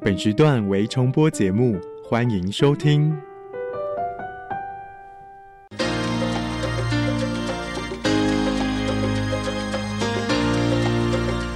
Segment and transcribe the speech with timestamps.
[0.00, 3.12] 本时段为重播节目，欢迎收听。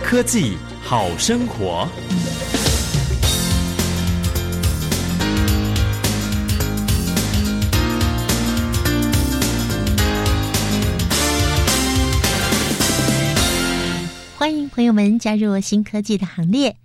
[0.02, 1.88] 科技好生活。
[14.80, 16.78] 朋友们加入新科技的行列。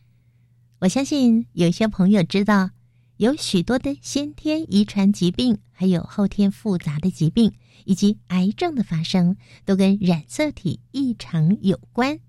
[0.80, 2.72] 我相信有些朋友知道，
[3.16, 7.54] 有许多的先天遗传疾病，还有后天复杂的疾病，
[7.86, 12.20] 以及癌症的发生，都跟染色体异常有关。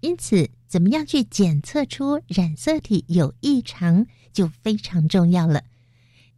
[0.00, 5.64] 因此，怎么样去检测出染色体有异常，就非常重要了。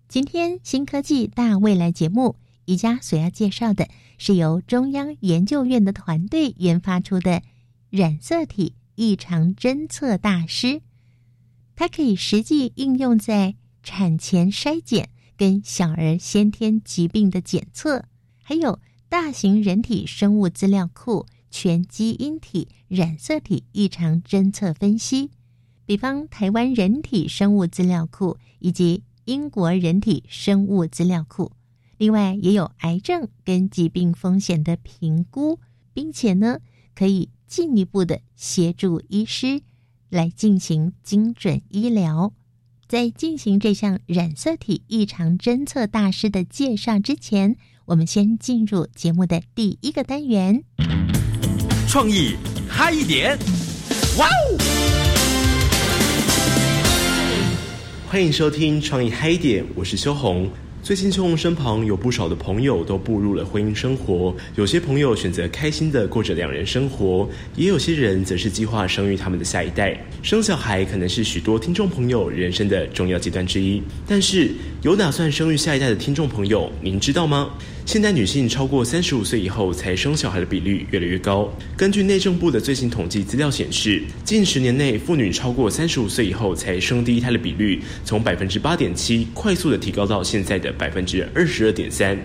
[0.09, 2.35] 今天新科技大未来节目，
[2.65, 7.41] 宜家所要介绍的是由中央研究院的团队研发出的。
[7.97, 10.83] 染色体异常侦测大师，
[11.77, 18.07] 它可以实际应用在产前筛检、跟小儿先天疾病的检测，
[18.43, 25.31] 还有大型人体生物资料库全基因体染色体异常侦测分析。
[25.87, 31.53] 比方台湾人体生物资料库以及英国人体生物资料库，
[31.99, 35.61] 另外也有癌症跟疾病风险的评估，
[35.93, 36.59] 并且呢
[36.93, 37.31] 可以。
[37.55, 39.63] 进一步的协助医师
[40.09, 42.33] 来进行精准医疗。
[42.89, 50.65] 在进行这项染色体异常侦测大师的介绍之前，我们先进入节目的第一个单元。
[51.87, 52.35] 创意
[52.69, 53.39] 嗨一点，
[54.19, 54.59] 哇哦！
[58.09, 60.51] 欢迎收听创意嗨一点，我是修红。
[60.85, 64.37] 最近，邱红身旁有不少的朋友都步入了婚姻生活。
[64.55, 69.99] 有些朋友选择开心的过着两人生活，也有些人则是计划生育他们的下一代。
[70.23, 73.83] 生小孩可能是许多听众朋友人生的重要阶段之一。
[74.07, 74.51] 但是，
[74.83, 77.49] 有打算生育下一代的听众朋友，您知道吗？
[77.87, 81.53] 现代女性超过三十五岁以后才生小孩的比率越来越高。
[81.77, 92.19] 根据内政部的最新统计资料显示，近十年内妇女超过三十五岁以后才生第一胎的比率，从百分之八点七快速的提高到现在的百分之二十二点三。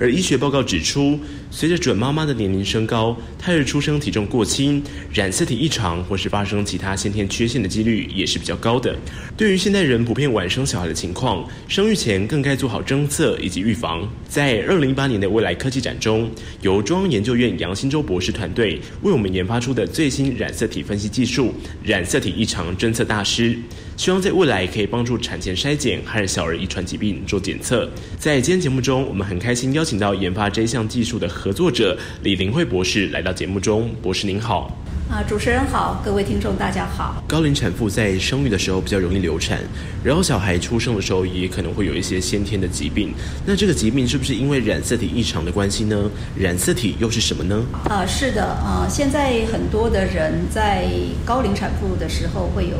[0.00, 1.16] 而医学报告指出，
[1.52, 4.82] 随着准妈妈的年龄升高，胎儿出生体重过轻、
[5.12, 8.94] 染色体异常或是发生其他先天缺陷的几率也是比较高的。
[9.36, 14.06] 对于现代人普遍晚生小孩的情况，生育前更该做好侦测以及预防。
[14.28, 16.30] 在二零一八八年的未来科技展中，
[16.62, 21.52] 由中央研究院杨新洲博士团队为我们研发出的最新染色体分析技术——
[21.84, 23.54] 染色体异常侦测大师。
[23.98, 27.86] 希望在未来可以帮助产前筛检和小儿遗传疾病做检测。
[28.18, 33.94] 在今天节目中，我们很开心邀请到研发这项技术的合作者李林慧博士来到节目中。
[34.00, 34.74] 博士您好。
[35.10, 37.22] 啊，主持人好，各位听众大家好。
[37.28, 39.60] 高龄产妇在生育的时候比较容易流产，
[40.02, 43.12] 然后小孩出生的时候也可能会有一些先天的疾病。
[43.46, 46.10] 那这个疾病是不是因为染色体异常的关系呢？
[46.36, 47.64] 染色体又是什么呢？
[47.88, 50.86] 啊，是的，啊，现在很多的人在
[51.24, 52.76] 高龄产妇的时候会有。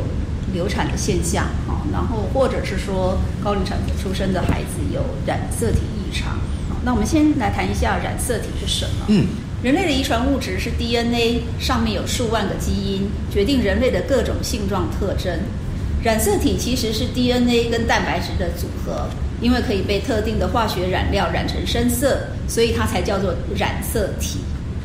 [0.52, 6.38] 流产的现象，啊，然后或者是说高龄产妇出生的孩子有染色体异常，
[6.84, 9.06] 那我们先来谈一下染色体是什么？
[9.08, 9.26] 嗯，
[9.64, 15.32] 人类的遗传物质是 DNA，上面有数万个基因，决定人类的各种性状特征。
[16.02, 19.08] 染色体其实是 DNA 跟蛋白质的组合，
[19.40, 24.40] 因为可以被特定的化学染料染成深色，所以它才叫做染色体。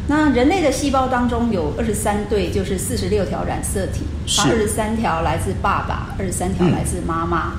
[0.07, 4.03] 那人类的细胞当中有二十三对，就是四十六条染色体，
[4.47, 7.51] 二十三条来自爸爸，二十三条来自妈妈。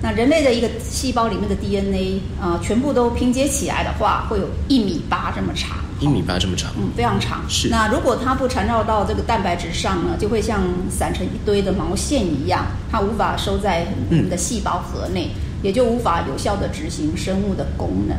[0.00, 5.78] 那人类的一个细胞里面的 DNA 啊，全部都拼接起来的话，会有一米八这么长。
[6.04, 7.40] 一米八这么长，嗯，非常长。
[7.48, 7.68] 是。
[7.68, 15.30] 那如果它不缠绕到这个蛋白质上呢，就会像散成一堆的毛线一样，它无法收在我们的细胞核内，
[15.62, 18.16] 也就无法有效的执行生物的功能。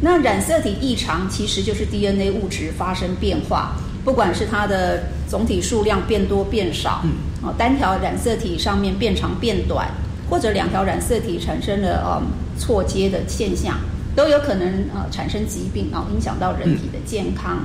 [0.00, 3.72] 那染色体异常其实就是 DNA 物质发生变化，
[4.04, 7.10] 不管是它的总体数量变多变少，嗯
[7.42, 9.88] 哦，单条染色体上面变长变短，
[10.30, 12.22] 或者两条染色体产生了呃
[12.56, 13.76] 错接的现象，
[14.18, 17.64] 都有可能呃产生疾病啊，影响到人体的健康。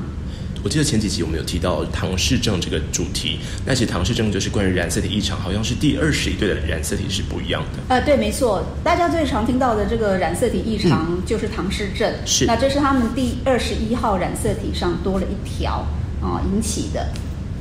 [0.63, 7.79] 我记得前几集我们有提到唐氏症这个主题，那其实唐氏症就是关于染色体异常，好像是第二十一对的染色体是不一样的。
[7.95, 12.45] 呃，对，没错，大家最常听到的这个染色体异常就是唐氏症，是。
[12.45, 15.83] 那这是他们第二十一号染色体上多了一条
[16.21, 17.09] 啊引起的。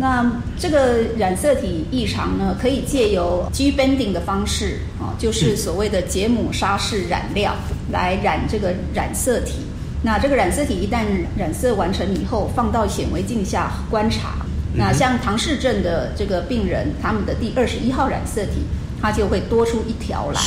[0.02, 0.26] 那
[0.58, 7.54] 这个染色体异常呢，可以借由 G bending 的方式啊，就是所谓的杰姆沙氏染料
[7.92, 9.60] 来染这个染色体。
[10.02, 11.04] 那这个染色体一旦
[11.38, 14.44] 染色完成以后，放到显微镜下观察，
[14.74, 18.64] 那像唐氏症的这个病人，他们的第二十一号染色体，
[19.00, 20.40] 它就会多出一条来。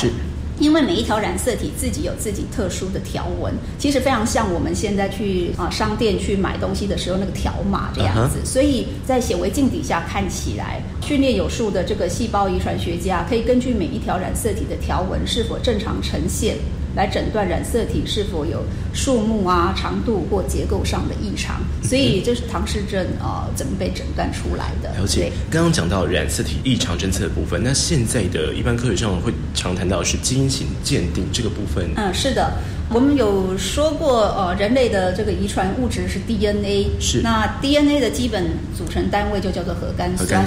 [0.60, 16.56] 因为每一条染色体自己有自己特殊的条纹，其实非常像我们现在去啊商店去买东西的时候那个条码这样子，所以在显微镜底下看起来，训练有素的这个细胞遗传学家可以根据每一条染色体的条纹是否正常呈现。
[16.96, 18.64] 来诊断染色体是否有
[18.94, 24.90] 数目啊、长度或结构上的异常，所以这是唐氏症啊怎么被诊断出来的？
[24.98, 25.32] 了解。
[25.52, 31.90] 刚刚讲到染色体异常侦测的部分，那现在的一般科学上会常谈到是基因型鉴定这个部分。
[31.98, 32.54] 嗯，是的，
[32.90, 38.46] 我们有说过，呃，人类的这个遗传物质是 DNA，是那 DNA 的基本
[38.78, 40.46] 组成单位就叫做核苷酸，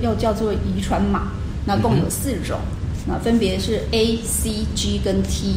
[0.00, 1.32] 又叫做遗传码，
[1.64, 2.60] 那共有四种，
[3.04, 5.56] 那分别是 A、C、G 跟 T。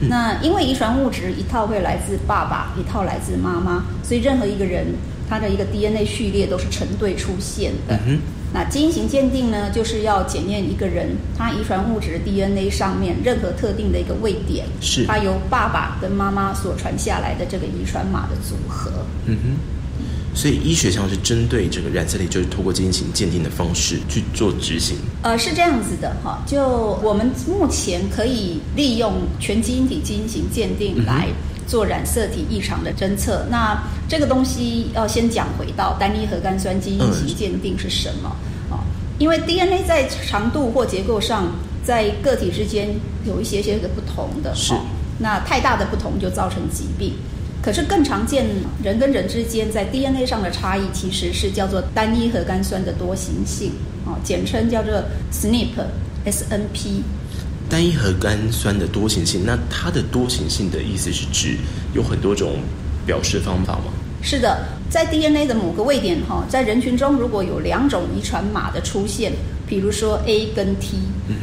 [0.00, 4.86] 那因为遗传物质一套会来自爸爸，一套来自妈妈，所以任何一个人
[5.28, 7.98] 他的一个 DNA 序列都是成对出现的。
[8.52, 18.90] 那基因型鉴定呢，就是要检验一个人他遗传物质 DNA 上面任何特定的一个位点，是他由爸爸跟妈妈所传下来的这个遗传码的组合。
[19.26, 19.77] 嗯哼。
[20.38, 24.96] 所以医学上是针对这个染色体，就是透过基因型鉴定的方式去做执行。
[25.22, 31.26] 呃，是这样子的哈，就我们目前可以利用全基因体基因型鉴定来
[31.66, 33.44] 做染色体异常的侦测。
[33.50, 38.28] 那这个东西要先讲回到单一核苷酸基因型鉴定是什么
[38.70, 38.78] 啊？
[39.18, 41.50] 因为 DNA 在长度或结构上，
[41.82, 42.94] 在个体之间
[43.26, 44.72] 有一些些的不同的，是
[45.18, 47.14] 那太大的不同就造成疾病。
[47.68, 48.46] 可是更常见，
[48.82, 53.72] 人跟人之间在 DNA 上的差异，其实是叫做单一核苷酸的多形性，
[54.06, 54.90] 哦，简称叫做
[55.30, 57.02] SNP，SNP。
[57.68, 61.58] 单一核苷酸的多形性，那它的多形性的意思是指
[61.92, 62.54] 有很多种
[63.04, 63.92] 表示方法吗？
[64.22, 69.30] 是的，在 DNA 的某个位点，哈，在人群中如果有两种遗传码的出现，
[69.66, 70.96] 比如说 A 跟 T，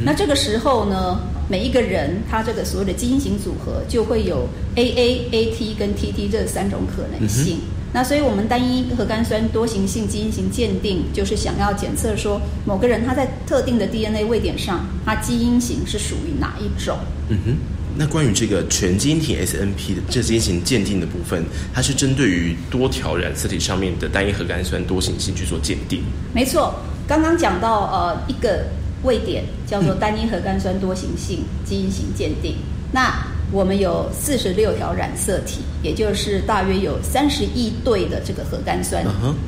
[0.04, 1.20] 那这个时候呢？
[1.48, 7.60] 每一个人，他这个所谓的基因型组合就会有 AA、AT 跟 TT 这三种可能性。
[7.94, 16.98] 那所以我们单一核苷酸多型性基因型鉴定，就是想要检测说某个人他在特定的 DNA 位点上，他基因型是属于哪一种。
[17.30, 17.56] 嗯哼。
[17.98, 26.02] 那关于这个全基因体 SNP 的这基因型鉴定的部分，它是针对于多条染色体上面的单一核苷酸多型性去做鉴定。
[26.34, 26.76] 没错，
[27.08, 28.66] 刚刚讲到呃一个。
[29.06, 32.56] 位点叫做单一核苷酸多形性基因型鉴定。
[32.92, 39.06] 那我们有四十六条染色体，也就是大约有三十亿对的这个核苷酸。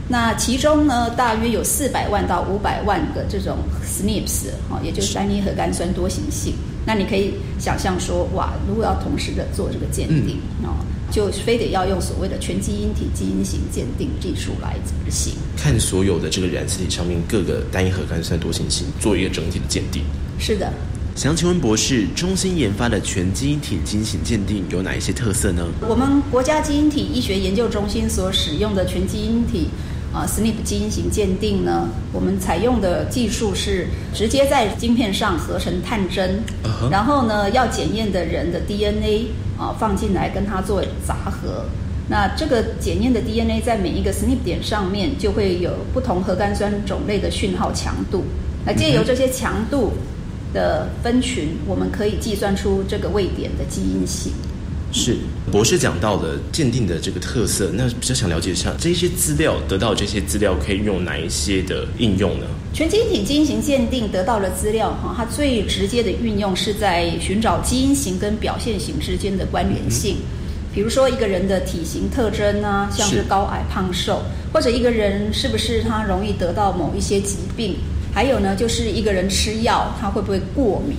[0.08, 6.54] 那其中呢，大约有四百万到五百万个这种 SNPs，哈，也就是单一核苷酸多形性。
[6.86, 10.78] 那你可以想象说，哇，如果要同时的做这个鉴定，哦。
[11.10, 20.04] 就非得要用所谓的全基因体基因型鉴定技术来执行，看所有的这个染色体上面各个单一核苷酸多型型，做一个整体的鉴定。
[20.38, 20.72] 是的，
[21.16, 25.66] 想请问博士，中心研发的全基因体基因型鉴定有哪一些特色呢？
[25.88, 29.70] 我们国家基因体医学研究中心所使用的全基因体
[30.18, 36.42] 啊 SNP 基因型鉴定呢，我们采用的技术是直接在晶片上合成探针，
[36.90, 39.28] 然后呢，要检验的人的 DNA。
[39.60, 41.66] 啊，放进来跟它做杂合，
[42.08, 48.24] 那这个检验的 DNA 在每一个 SNP 点上面就会有不同核苷酸种类的讯号强度，
[48.64, 49.94] 那借由这些强度
[50.54, 54.32] 的分群，我们可以计算出这个位点的基因型。
[54.92, 55.18] 是。
[55.52, 62.46] 博士讲到的鉴定的这个特色，那比较想了解一下这些资料得到这些资料可以用哪一些的应用呢？
[62.74, 70.18] 全基因体基因型鉴定得到了资料哈，它最直接的运用是在寻找基因型跟表现型之间的关联性，
[70.74, 74.22] 比如说一个人的体型特征啊，像是高矮胖瘦，
[74.54, 77.78] 或者一个人是不是他容易得到某一些疾病，
[78.14, 80.98] 还有呢，就是一个人吃药他会不会过敏。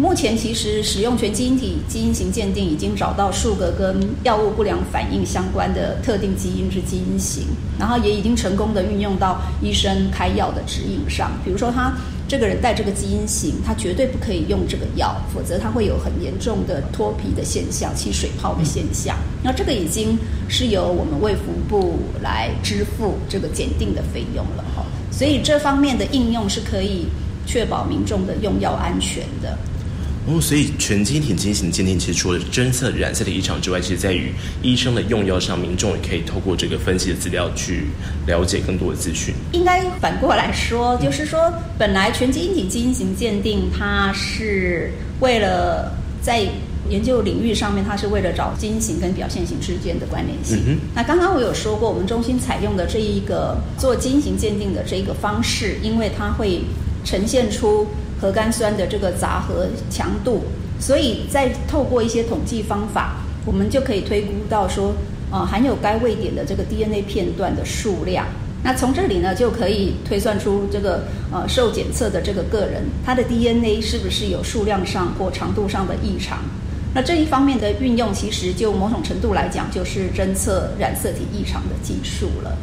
[0.00, 7.44] 目前其实使用全基因体基因型鉴定，已经找到数个跟药物不良反应相关的特定基因之基因型，
[7.78, 11.30] 然后也已经成功的运用到医生开药的指引上。
[11.44, 11.92] 比如说，他
[12.26, 19.14] 这个人带这个基因型，他绝对不可以用这个药，否则他会有很严重的脱皮的现象、起水泡的现象。
[19.42, 24.82] 那这个已经是由我们卫福部来支付这个检定的费用了哈。
[25.10, 27.04] 所以这方面的应用是可以
[27.44, 29.58] 确保民众的用药安全的。
[30.30, 34.32] 哦，所以全基因体基因型鉴定，其实除了侦测染色体异常之外，其实在于
[34.62, 37.86] 医生的用药上，民众也可以透过这个分析的资料去
[38.26, 39.34] 了解更多的资讯。
[39.52, 46.46] 应该反过来说，就是说，本来全基因体基因型鉴定，它是为了在
[46.88, 50.58] 研究领域上面，它是为了找基因型跟表现型之间的关联性。
[50.66, 56.60] 嗯那刚刚我有说过，我们中心采用的这一个做基因型鉴定的这一个方式，因为它会
[57.04, 57.86] 呈现出
[58.20, 60.42] 核苷酸的这个杂合强度，
[60.78, 64.94] 所以在透过一些统计方法，我们就可以推估到说，
[65.30, 68.26] 呃，含有该位点的这个 DNA 片段的数量。
[68.62, 76.40] 那从这里呢，就可以推算出这个呃受检测的这个个人，他的 DNA 是不是有数量上或长度上的异常。
[76.92, 82.54] 那这一方面的运用，其实就某种程度来讲，就是侦测染色体异常的技术了。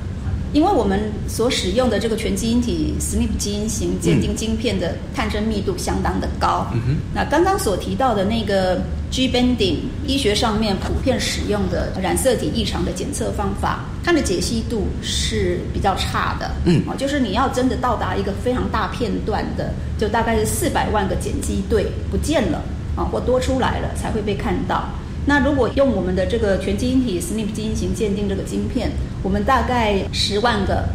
[0.57, 6.65] 因为我们所使用的这个全基因体 SNP 基因型鉴定晶片的探针密度相当的高。
[7.13, 16.49] 那刚刚所提到的那个 G bending，医学上面普遍使用的染色体异常的检测方法，它的解析度是比较差的。
[16.65, 22.63] 嗯哦，就是你要真的到达一个非常大片段的，就大概是四百万个碱基对不见了
[22.95, 24.89] 啊，或多出来了才会被看到。
[25.27, 28.89] 那如果用我们的这个全基因体 SNP 基因型鉴定这个晶片，
[29.21, 30.85] 我们大概十万个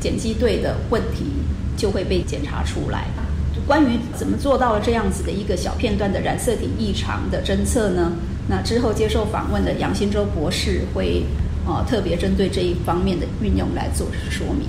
[0.00, 1.26] 碱基对的问题
[1.76, 3.04] 就会被检查出来。
[3.66, 8.12] 关于怎么做到了这样子的一个小片段的染色体异常的侦测呢？
[8.48, 11.22] 那之后接受访问的杨新洲博士会
[11.66, 14.66] 呃特别针对这一方面的运用来做说明。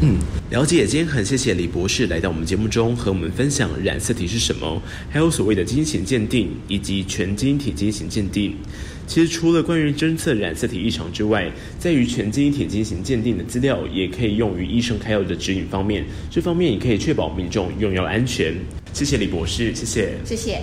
[0.00, 0.16] 嗯，
[0.50, 0.86] 了解。
[0.86, 8.54] 今天很谢谢李博士来到我们节目中和我们分享染色体是什么，还有所谓的基因型鉴定以及全基因体基因型鉴定。
[9.08, 11.50] 其实除了关于侦测染色体异常之外，
[11.80, 16.04] 在于全基因体基因型鉴定的资料，也可以用于医生开药的指引方面。
[16.30, 18.54] 这方面也可以确保民众用药安全。
[18.98, 20.18] 谢谢李博士，谢谢。
[20.24, 20.60] 谢谢。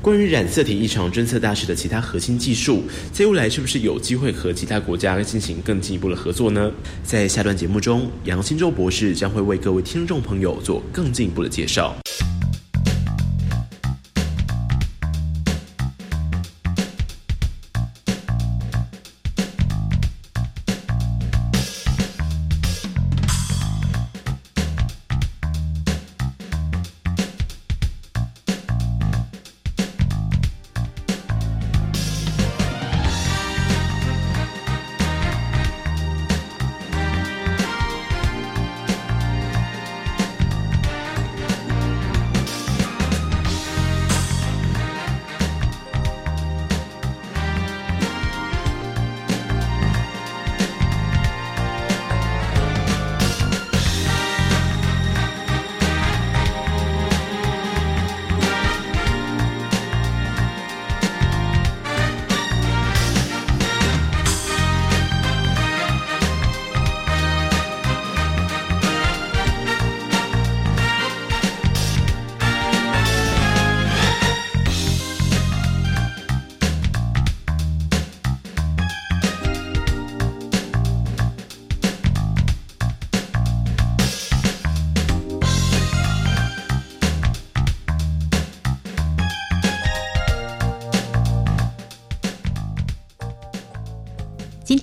[0.00, 6.72] 关于染色体异常侦测大师的其他核心技术，在未来是不是有机会和其他国家进行更进一步的合作呢？
[7.02, 11.94] 在下段节目中，杨新洲博士将会为各位听众朋友做更进一步的介绍。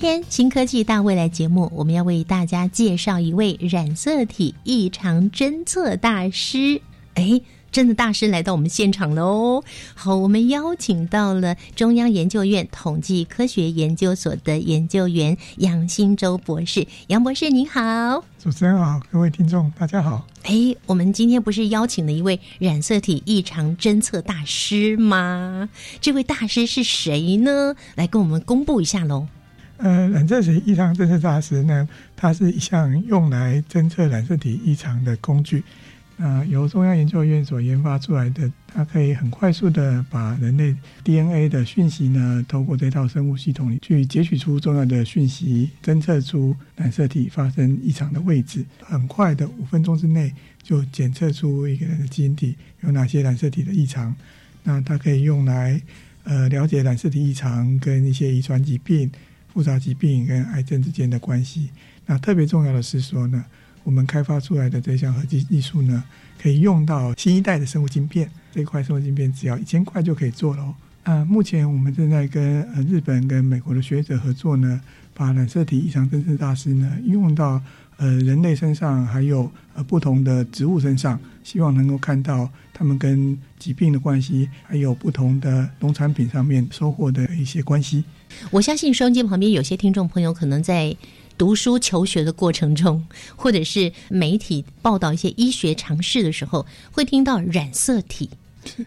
[0.01, 6.81] 天新科技大未来节目，我们要为大家介绍一位染色体异常侦测大师。
[7.13, 7.39] 哎，
[7.71, 9.63] 真的大师来到我们现场了哦！
[9.93, 16.87] 好，我们邀请到了中央研究院统计科学研究所的研究员杨新洲博士。
[17.05, 18.23] 杨博士您好。
[18.39, 20.25] 主持人好，各位听众大家好。
[20.41, 25.69] 哎，我们今天不是邀请了一位染色体异常侦测大师吗？
[25.99, 27.75] 这位大师是谁呢？
[27.93, 29.27] 来跟我们公布一下喽。
[29.81, 35.63] 呃，染色体异常侦测大师呢，它是一项用来侦测染色体异常的工具。
[36.17, 48.63] 呃，由中央研究院所研发出来的，它可以很快速的把人类 DNA 的讯息呢，透过这套生物系统里去截取出重要的讯息，侦测出染色体发生异常的位置。
[48.83, 54.15] 很快的五分钟之内就检测出一个人的基因体有哪些染色体的异常。
[54.61, 55.81] 那它可以用来
[56.23, 59.09] 呃了解染色体异常跟一些遗传疾病。
[59.53, 61.69] 复杂疾病跟癌症之间的关系。
[62.05, 63.45] 那特别重要的是说呢，
[63.83, 66.03] 我们开发出来的这项合技技术呢，
[66.41, 68.29] 可以用到新一代的生物晶片。
[68.51, 70.75] 这块生物晶片只要一千块就可以做了哦。
[71.03, 74.81] 啊，目前我们正在跟呃日本跟美国的学者合作呢，
[75.13, 77.61] 把染色体异常侦测大师呢应用到
[77.97, 88.03] 呃人类身上，还有呃不同的植物身上，希望能够看到他们跟疾病的关系，还有不同的农产品上面收获的一些关系。
[88.49, 90.95] 我相信收音机旁边有些听众朋友可能在
[91.37, 93.03] 读书求学的过程中，
[93.35, 98.29] 或者是媒体报道一些医学常识的时候，会听到染色体。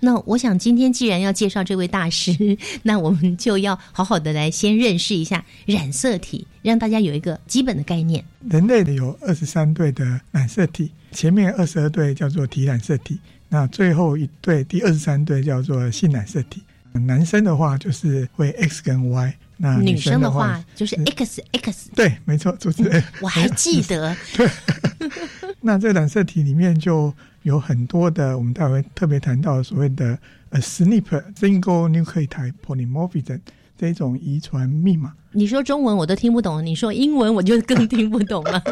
[0.00, 8.24] 那我想今天既然要介绍这位大师，那我们就要好好的来先认识一下染色体，让大家有一个基本的概念。
[8.48, 16.62] 人类的有二十三对的染色体，前面二十二对叫做体染色体，那最后一对第二十三对叫做性染色体。
[17.00, 23.02] 男生的话就是会 X 跟 Y，那女生生的话话就是 X X，对，没错，主持人。
[23.20, 24.16] 我还记得，
[25.60, 30.18] 那这个染色体里面就有很多的，我们待会会特别谈到所谓的
[30.50, 33.40] 呃 SNP single nucleotide polymorphism
[33.76, 35.12] 这一种遗传密码。
[35.32, 38.62] 你说中文我都听不懂，你说英文我就更听不懂了。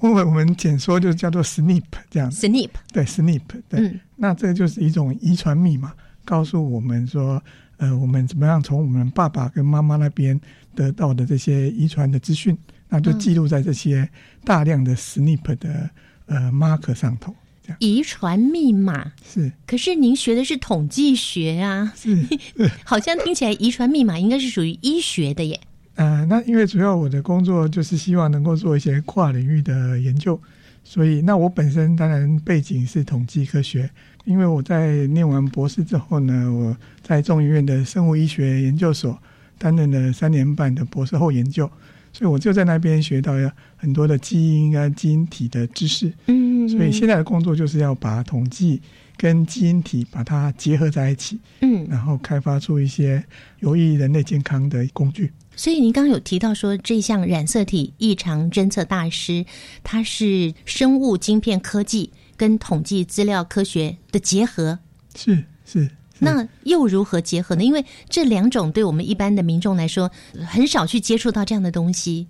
[0.00, 2.46] 我们我们简说就叫做 SNP 这样子。
[2.46, 5.92] SNP，对 SNP 对，嗯那这个就是一种遗传密码，
[6.24, 7.42] 告诉我们说，
[7.76, 10.40] 呃，我们怎么样从我们爸爸跟妈妈那边
[10.74, 12.56] 得到的这些遗传的资讯，
[12.88, 14.08] 那就记录在这些
[14.44, 15.90] 大量的 SNP 的
[16.26, 17.34] 呃 marker 上头，
[17.78, 19.12] 遗传密码。
[19.24, 19.52] 是。
[19.66, 22.16] 可是您学的是统计学啊，是。
[22.84, 25.60] 好像听起来遗传密码应该是属于医学的耶。
[25.96, 30.40] 呃，那因为主要我的工作就是希望能够做一些跨领域的研究，
[30.82, 33.88] 所以那我本身当然背景是统计科学，
[34.24, 39.18] 因为我在念完博士之后呢，我在中医院的生物医学研究所
[39.58, 41.70] 担任了三年半的博士后研究，
[42.12, 43.34] 所以我就在那边学到
[43.76, 48.80] 很多的基因啊、基因体的知识，嗯，所以现在的工作就是要把统计
[49.16, 53.22] 跟基因体把它结合在一起，嗯，然后开发出一些
[53.60, 55.30] 有益人类健康的工具。
[55.56, 59.44] 所以您刚刚有提到说，这项染色体异常侦测大师，
[59.84, 64.78] 它是生物晶片科技跟统计资料科学的结合。
[65.14, 67.64] 是是，那又如何结合呢？
[67.64, 70.10] 因为这两种对我们一般的民众来说，
[70.46, 72.26] 很少去接触到这样的东西。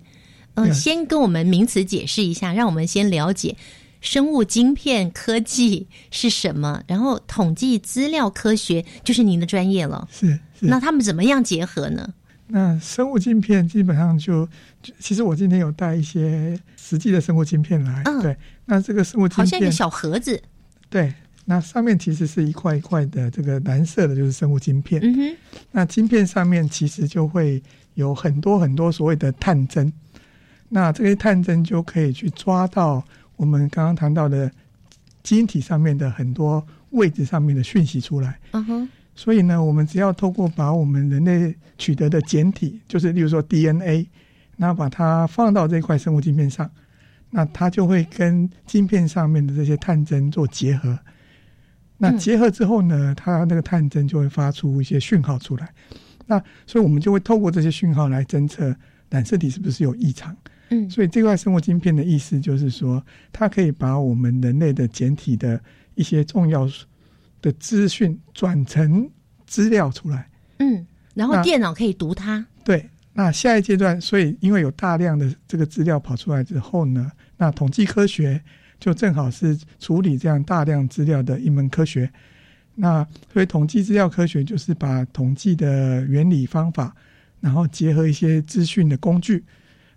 [0.55, 3.57] 嗯、对先跟我们名词解释一下，让我们先了解
[4.01, 10.07] 生物晶片科技是什么，然后统计资料科学就是您的专业了。
[10.11, 10.27] 是
[10.59, 10.67] 是。
[10.67, 12.13] 那他们怎么样结合呢？
[12.47, 14.47] 那生物晶片基本上就，
[14.99, 18.37] 其实我今天有带一些实际的生物晶片来，嗯对。
[18.65, 20.41] 那这个生物晶片，好像一个小盒子。
[20.89, 21.13] 对，
[21.45, 25.01] 那上面其实是一块一块的这个蓝色的，就是生物晶片。
[25.03, 25.37] 嗯哼，
[25.71, 27.61] 那晶片上面其实就会
[27.95, 29.91] 有很多很多所谓的探针，
[30.69, 33.03] 那这些探针就可以去抓到
[33.35, 34.51] 我们刚刚谈到的
[35.23, 38.39] 基因体上面的很多位置上面的讯息出来。
[38.51, 44.07] 嗯哼，所以呢，我们只要透过把我们人类取得的简体，就是例如说 DNA，
[44.57, 46.69] 那把它放到这块生物晶片上，
[47.29, 50.99] 那它就会跟晶片上面的这些探针做结合。
[51.97, 55.73] 那嗯结合之后呢，它那个探针就会发出一些讯号出来。
[56.25, 58.75] 那所以我们就会透过这些讯号来侦测
[59.09, 60.35] 染色体是不是有异常。
[60.71, 63.01] 嗯所以这块生物晶片的意思就是说，
[63.31, 65.61] 它可以把我们人类的简体的
[65.93, 66.67] 一些重要
[67.45, 69.07] 的资讯转成
[69.45, 70.27] 资料出来。
[70.57, 72.43] 嗯，然后电脑可以读它。
[72.63, 78.41] 对，那下一阶段，所以因为有大量的这个资料跑出来之后呢，那统计科学
[78.79, 82.11] 就正好是处理这样大量资料的一门科学。
[82.73, 86.95] 那所以统计资料科学就是把统计的原理方法，
[87.39, 89.43] 然后结合一些资讯的工具，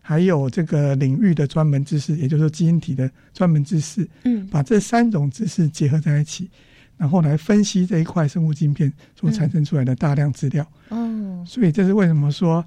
[0.01, 6.51] 还有这个领域的专门知识，也就是说基因体的专门知识，嗯把这三种知识结合在一起，
[6.99, 10.67] 然后来分析这一块生物晶片所产生出来的大量资料。
[10.91, 12.63] 哦，所以这是为什么说，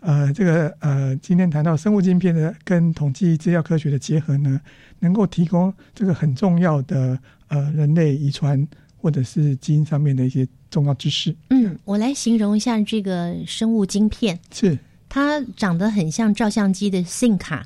[0.00, 4.60] 呃，这个呃，今天谈到生物晶片的跟统计资料科学的结合呢，
[4.98, 7.18] 能够提供这个很重要的
[7.48, 11.34] 呃人类遗传或者是基因上面的一些重要知识。
[11.50, 14.76] 嗯，我来形容一下这个生物晶片，是
[15.08, 17.64] 它长得很像照相机的 SIM 卡，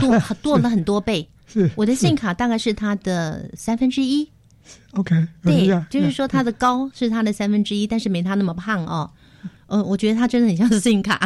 [0.00, 1.26] 多 多了很多倍。
[1.46, 4.28] 是，我的是 SIM 卡大概是它的三分之一，
[4.92, 9.10] OK，对嗯，就是说他的高是他的三分之一，但是没他那么胖哦。
[9.66, 11.20] 呃，我觉得他真的很像是 SIM 卡。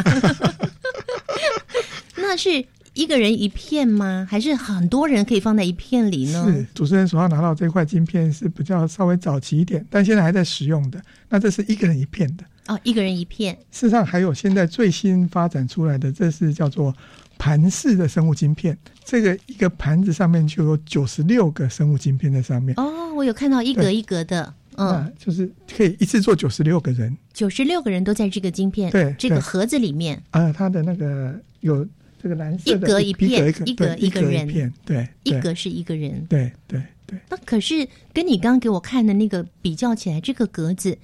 [2.17, 4.27] 那是一个人一片吗？
[4.29, 6.45] 还是很多人可以放在一片里呢？
[6.47, 11.01] 是主持人手上拿到这块晶片是比较稍微早期一点，但现在还在使用的。
[11.29, 12.43] 那这是一个人一片的。
[12.67, 13.53] 哦，一个人一片。
[13.71, 16.95] 事实上，还有现在最新发展出来的，这是叫做
[17.41, 18.77] 盘式的生物晶片。
[19.03, 27.17] 这个一个盘子上面就有九十六个生物晶片在上面，哦，我有看到一格一格的，嗯，就是可以一次做九十六个人。
[27.33, 31.83] 九十六个人都在这个晶片对对这个盒子里面，啊，它的那个有
[32.21, 36.23] 这个蓝色的一格一片一格一个人片，对，一格是一个人。
[36.29, 40.95] 对对对，那可是跟你刚刚给我看的那个比较起来，这个格子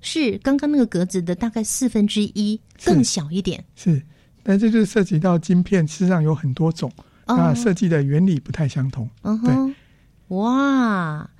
[0.00, 3.64] 是刚刚那个格子的大概四分之一，更小一点。
[3.76, 4.02] 是。
[4.44, 6.92] 但这就是涉及到晶片，事实上有很多种，
[7.26, 9.08] 哦那设计的原理不太相同。
[9.22, 9.74] 嗯哼，
[10.28, 11.30] 哇！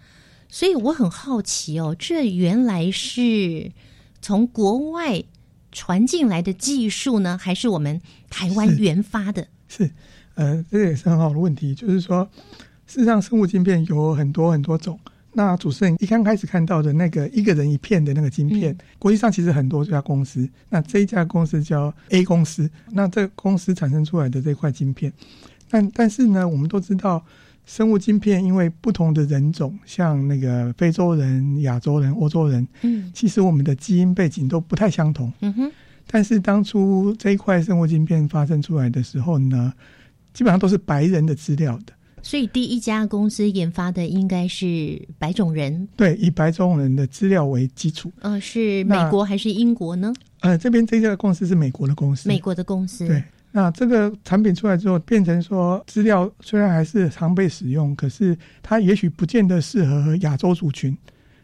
[0.49, 3.71] 所以我很好奇哦，这原来是
[4.23, 5.23] 从国外
[5.71, 9.49] 传进来的技术呢，还是我们台湾研发的？
[9.69, 9.91] 是，
[10.35, 12.29] 呃，这个也是很好的问题，就是说，
[12.87, 14.99] 事实上生物晶片有很多很多种。
[15.35, 25.13] 那主持人一刚开始看到的那个一个人一片的那个晶片，嗯国际上其实很多家公司，那这一家公司叫 A 公司，那这个公司产生出来的这块晶片，
[25.69, 27.25] 但但是呢，我们都知道。
[27.67, 35.33] 生物晶片因为不同的人种，像那个非洲人、亚洲人、欧洲人，嗯其实我们的基因背景都不太相同。
[35.41, 35.73] 嗯哼，
[36.07, 39.73] 但是当初这一块生物晶片发生出来的时候呢，
[40.35, 41.95] 基本上都是白人的资料的。
[42.25, 48.11] 所以第一家公司研发的应该是白种人，对，以白种人的资料为基础。
[48.21, 50.11] 呃，是美国还是英国呢？
[50.41, 52.27] 呃，这边这家公司是美国的公司。
[52.27, 53.07] 美国的公司。
[53.07, 60.97] 对，那这个产品出来之后，变成说资料虽然还是常被使用，可是它也许不见得适合亚洲族群，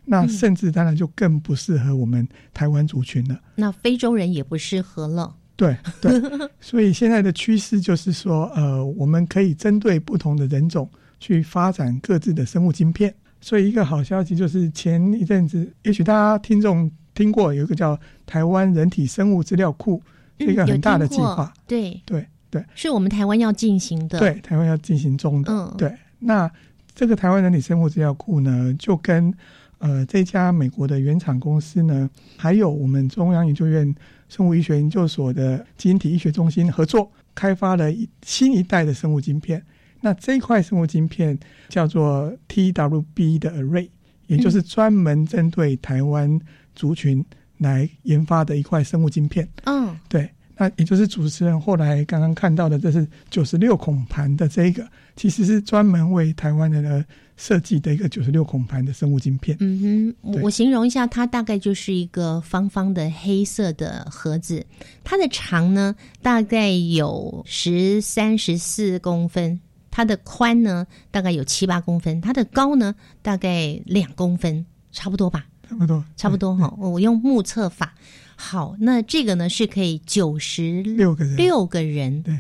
[0.07, 3.39] 那嗯甚至当然就更不适合我们台湾族群了。
[3.55, 5.37] 那非洲人也不适合了。
[5.61, 6.11] 对对，
[6.59, 13.15] 所以现在的趋势就是说，呃，我们可以针对不同的人种去发展各自的生物晶片。
[13.43, 20.03] 所以一个好消息就是前一阵子，也许大家听众听过有一个叫台湾人体生物资料库，
[20.39, 21.53] 是一个很大的计划。
[21.67, 24.19] 对，对对是我们台湾要进行的。
[24.19, 25.53] 对，台湾要进行中的。
[25.53, 26.51] 嗯对，那
[26.95, 29.33] 这个台湾人体生物资料库呢，就跟
[29.79, 33.95] 呃这家美国的原厂公司呢，还有我们中央研究院
[34.31, 39.63] 生物医学研究所的基因体医学中心合作，开发了一新一代的生物晶片。
[40.01, 41.39] 那这一块生物晶片
[41.69, 43.91] 叫做 TWB 的 Array，
[44.29, 46.41] 也就是专门针对台湾
[46.75, 47.23] 族群
[47.59, 49.47] 来研发的一块生物晶片。
[49.65, 57.05] 嗯，对，那也就是主持人后来刚刚看到的，这是九十六孔盘的这一个，其实是专门为台湾人而
[57.41, 59.57] 设计的一个九十六孔盘的生物晶片。
[59.61, 64.65] 嗯哼，我形容一下，它大概就是一个方方的黑色的盒子，
[65.03, 69.59] 它的长呢大概有十三十四公分，
[69.91, 75.47] 它的宽呢大概有七八公分，它的高呢大概两公分，差不多吧？
[75.67, 77.95] 差不多，差不多哈、我用目测法。
[78.37, 82.37] 好，那这个呢是可以九十六个人，六个人，对，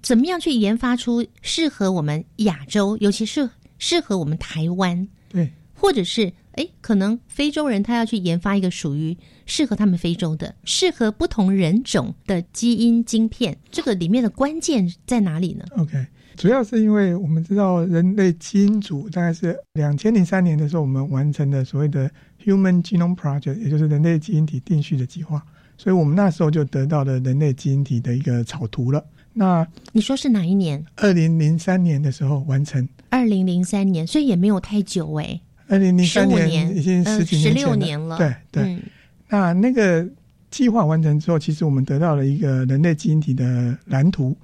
[0.00, 3.48] 怎么样去研发出适合我们亚洲，尤其是
[3.80, 9.16] 适合我们台湾，对或者是哎，可能非洲人他要去研发一个属于
[9.46, 16.06] 适合他们非洲的、适合不同人种的基因晶片，这个里面的关键在哪里呢？，OK。
[16.36, 22.10] 主要是因为我们知道人类基因组大概是两千零三年的时候，我们完成了所谓的
[22.42, 25.44] Human Genome Project，也就是人类基因体定序的计划，
[25.76, 29.04] 所以我们那时候就得到了人类基因体的一个草图了。
[29.34, 30.82] 那你说是哪一年？
[30.96, 38.16] 二零零三年的时候完成，二零零三年，所以也没有太久哎，二零零三年已经呃十几十年前了，六年了。
[38.16, 38.62] 对对。
[38.64, 38.82] 嗯
[39.32, 40.04] 那那个
[40.50, 44.36] 计划完成之后，其实我们得到了一个人类基因体的蓝图，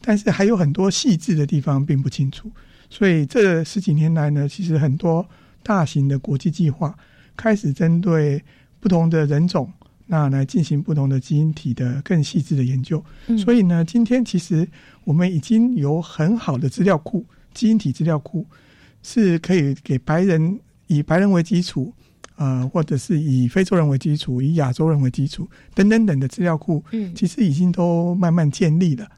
[0.00, 2.50] 但是还有很多细致的地方并不清楚。
[2.88, 5.28] 所以这十几年来呢，其实很多
[5.62, 6.96] 大型的国际计划
[7.36, 8.42] 开始针对
[8.80, 9.70] 不同的人种，
[10.06, 13.04] 那来进行不同的基因体的更细致的研究。
[13.26, 14.66] 嗯所以呢，今天其实
[15.04, 17.22] 我们已经有很好的资料库，
[17.54, 18.46] 基因体资料库
[19.02, 21.92] 是可以给白人以白人为基础，
[22.36, 29.08] 呃，或者是以非洲人为基础，以亚洲人为基础等等等的资料库，嗯其实已经都慢慢建立了。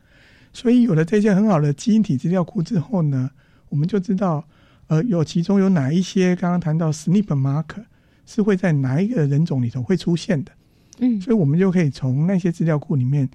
[0.52, 3.30] 所以有了这些很好的基因体资料库之后呢，
[3.68, 4.46] 我们就知道，
[4.86, 7.84] 呃，有其中有哪一些刚刚谈到 SNP marker
[8.24, 10.52] 是会在哪一个人种里头会出现的。
[11.00, 13.28] 嗯所以我们就可以从那些资料库里面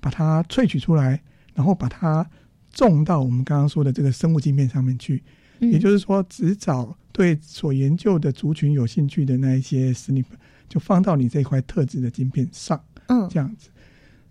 [0.00, 1.22] 把它萃取出来，
[1.54, 2.28] 然后把它
[2.74, 5.22] 种到我们刚刚说的这个生物晶片上面去。
[5.60, 10.24] 嗯也就是说，只找对所研究的族群有兴趣的那一些 SNP，
[10.68, 13.70] 就放到你这块特制的晶片上，嗯这样子。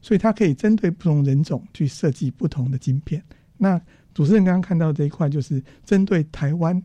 [0.01, 3.23] 所以它可以针对不同人种去设计不同的晶片。
[3.58, 3.82] 那
[4.13, 6.75] 主持人刚刚看到这一块，就是针对台湾，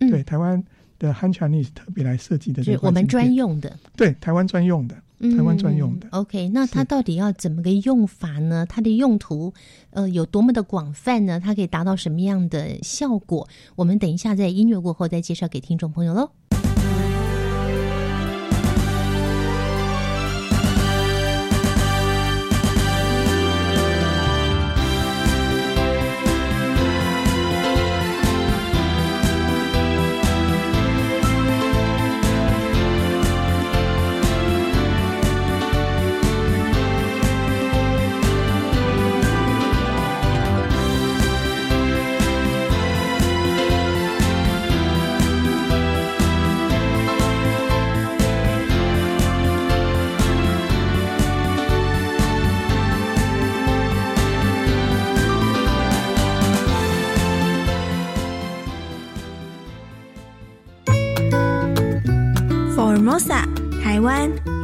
[0.00, 0.62] 嗯对台湾
[0.98, 3.74] 的 Han Chinese 特别来设计的这是我们专用的。
[3.96, 5.02] 对台湾专用的。
[5.20, 8.64] 台湾专用的嗯 OK，那它到底要怎么个用法呢？
[8.68, 9.52] 它的用途
[9.90, 11.40] 呃有多么的广泛呢？
[11.40, 13.48] 它可以达到什么样的效果？
[13.76, 16.30] 我们等一下在音乐过后再介绍给听众朋友喽。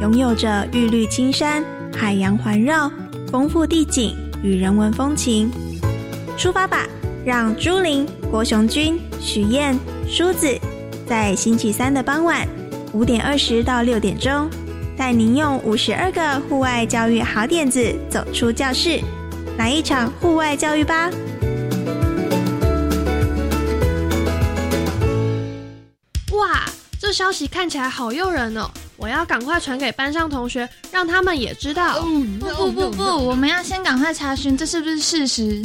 [0.05, 2.91] 拥有着玉绿青山、海洋环绕、
[3.31, 5.49] 丰富地景与人文风情。
[6.37, 6.85] 出发吧，
[7.25, 9.75] 让朱琳、郭雄君、许燕、
[10.07, 10.55] 梳子
[11.07, 12.47] 在星期三的傍晚
[12.93, 14.47] 五点二十到六点钟，
[14.95, 18.99] 带您用五十二个户外教育好点子走出教室，
[19.57, 21.09] 来一场户外教育吧！
[26.33, 26.61] 哇，
[26.99, 28.69] 这消息看起来好诱人哦！
[29.05, 32.01] 我要赶快传给班上同学，让他们也知道。
[32.01, 35.63] 不不不不，我们要先赶快查询这是不是事实。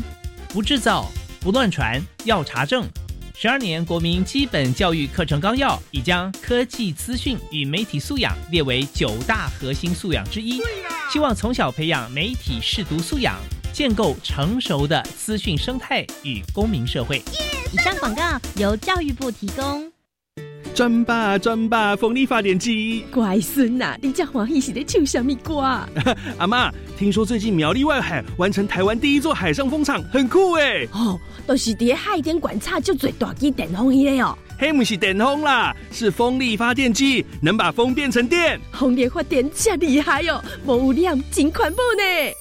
[0.50, 2.86] 不制造，不乱传，要查证。
[3.34, 10.60] 十二年国民基本教育课程纲要已将科技资讯与媒体素养列为九大核心素养之一，
[11.10, 13.36] 希望从小培养媒体视读素养，
[13.72, 17.22] 建构成熟的资讯生态与公民社会。
[17.72, 19.90] 以上广告由教育部提供。
[20.74, 23.04] 转吧转吧，风力发电机。
[23.12, 25.60] 乖孙呐，你这欢喜是在唱什么歌？
[26.38, 30.86] 阿妈，听说最近苗栗外海完成台湾第一座海上风场，很酷哎。
[30.92, 34.36] 哦，都是在海边观察就最大机电风机哦。
[34.58, 38.58] 黑不是电风啦，是风力发电机，能把风变成电。
[38.72, 42.32] 风力发电真厉害哦，无污染，真环保呢。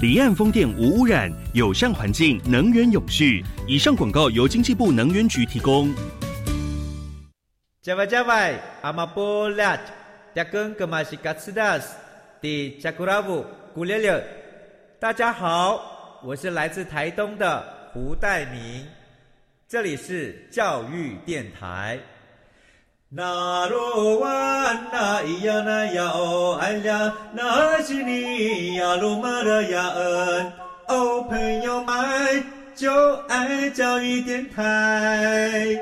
[0.00, 3.42] 离岸风电无污染，友善环境，能源永续。
[3.66, 5.92] 以上广告由经济部能源局提供。
[7.82, 9.76] 加外加外，阿玛波拉，
[10.32, 11.96] 扎根格玛西卡斯达斯，
[12.40, 14.24] 迪加古拉布古列列。
[15.00, 17.60] 大家好，我是来自台东的
[17.92, 18.86] 胡代明，
[19.68, 21.98] 这里是教育电台。
[23.08, 24.28] 那罗哇
[24.92, 30.52] 那咿呀那呀哦哎呀，那是你呀鲁玛的呀恩
[30.86, 32.44] 哦，朋友们
[32.76, 35.76] 就爱教育电台。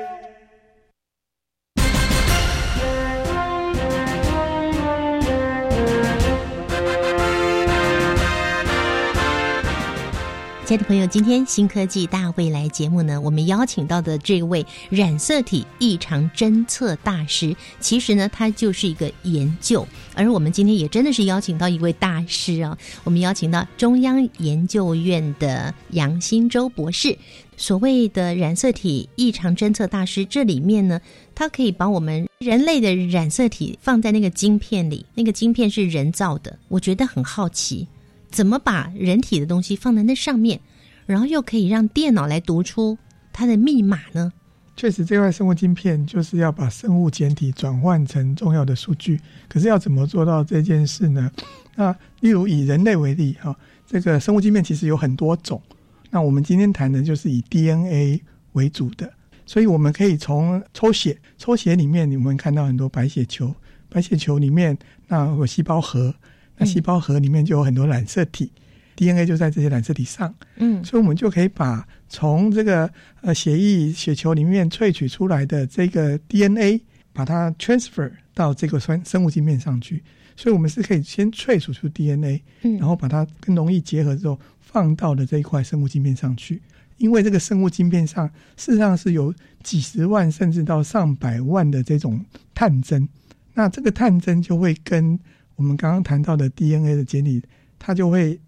[10.71, 19.85] 亲爱的朋友，今天新科技大未来节目呢，我们邀请到的这位染色体异常侦测大师，其实呢，他就是一个研究。
[20.15, 27.17] 而我们今天也真的是邀请到一位大师啊，我们邀请到中央研究院的杨新洲博士。
[27.57, 31.01] 所谓的染色体异常侦测大师，这里面呢，
[31.35, 36.57] 它可以把我们人类的染色体放在那个晶片里，那个晶片是人造的。
[36.69, 37.89] 我觉得很好奇。
[38.31, 40.59] 怎么把人体的东西放在那上面，
[41.05, 42.97] 然后又可以让电脑来读出
[43.33, 44.31] 它的密码呢？
[44.77, 49.19] 确实，这块生物晶片就是要把生物简体转换成重要的数据。
[49.47, 51.29] 可是要怎么做到这件事呢？
[51.75, 55.61] 那例如以人类为例，哈，这个生物晶片其实有很多种。
[56.09, 58.21] 那我们今天谈的就是以 DNA
[58.53, 59.11] 为主的，
[59.45, 63.53] 所以我们可以从抽血，抽血里面你们看到很多白血球，
[63.89, 64.75] 白血球里面
[65.07, 66.15] 那有细胞核。
[66.61, 68.51] 那细胞核里面就有很多染色体
[68.95, 70.33] ，DNA 就在这些染色体上。
[70.57, 72.87] 嗯，所以我们就可以把从这个
[73.21, 76.79] 呃血液血球里面萃取出来的这个 DNA，
[77.11, 80.03] 把它 transfer 到这个生生物镜片上去。
[80.37, 86.61] 所以我们是可以先萃取出 DNA，嗯，然后把它跟容易结合之后放到了这一块生物晶片上去。
[86.97, 93.09] 因为这个生物晶片上事实上是有几十万甚至到上百万的这种探针，
[93.55, 95.19] 那这个探针就会跟
[95.61, 97.39] 我们刚刚谈到的 DNA 的简体，
[97.77, 98.41] 它就会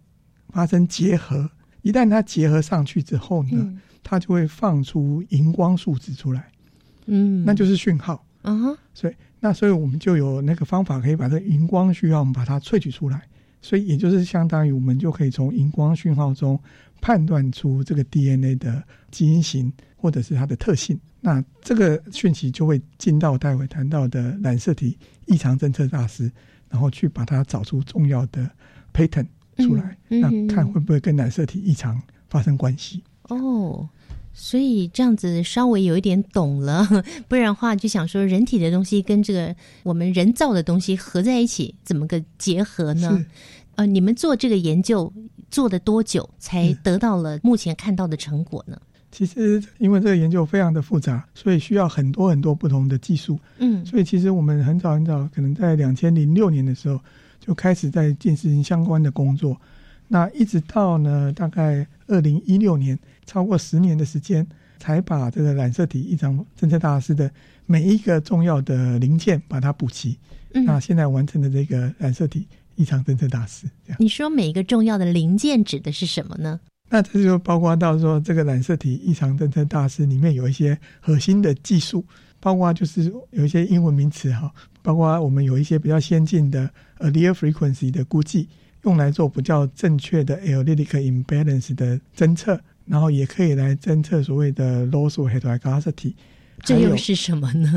[0.50, 1.48] 发生结合。
[1.84, 6.50] 一旦它结合上去之后呢，它就会放出荧光数值出来。
[7.06, 8.26] 嗯，那就是讯号。
[8.42, 8.78] 嗯哼。
[8.96, 13.22] 所以，那所以我们就有那个方法可以把这荧光讯号，我们把它萃取出来。
[13.62, 16.60] 所以，也就是相当于我们就可以从荧光讯号中
[17.00, 21.00] 判断出这个 DNA 的基因型或者是它的特性。
[21.22, 24.98] 那这个讯息就会进到待会谈到的染色体
[25.28, 26.32] 异常侦测大师。
[26.74, 28.50] 然后去把它找出重要的
[28.92, 33.04] pattern 出来，那看会不会跟染色体异常发生关系？
[33.30, 33.88] 哦，
[34.34, 36.84] 所以这样子稍微有一点懂了，
[37.30, 43.24] 不然的话就想说人体的东西跟这个我们人造的东西合在一起，怎么个结合呢？
[43.76, 45.14] 呃，你们做这个研究
[45.52, 48.82] 做了多久才得到了目前看到的成果呢？
[49.14, 53.40] 其实，因为这个研究非常的复杂，所以需要很多很多不同的技术。
[53.60, 57.00] 嗯，所以其实我们很早很早，可能在两千零六年的时候
[57.40, 59.56] 就开始在进行相关的工作。
[60.08, 62.98] 那一直到呢，大概二零一六年，
[63.28, 64.46] 超过十年的时间，
[64.80, 67.30] 才把这个染色体异常侦测大师的
[67.68, 70.18] 每一个重要的零件把它补齐。
[70.52, 73.98] 那现在完成的这个染色体异常侦测大师，这样。
[74.00, 76.60] 你说每一个重要的零件指的是什么呢？
[76.94, 82.06] 那这就包括到说，这个染色体异常侦测大师里面有一些核心的技术，
[82.40, 84.54] 包括就是有一些英文名词哈，
[84.84, 88.48] 包括我们有一些比较先进的 allele frequency 的估计，
[88.84, 96.14] 用来做比较正确的 allelic imbalance 的侦测，然后也可以来侦测所谓的 loss of heterozygosity。
[96.62, 97.72] 这又是什么呢？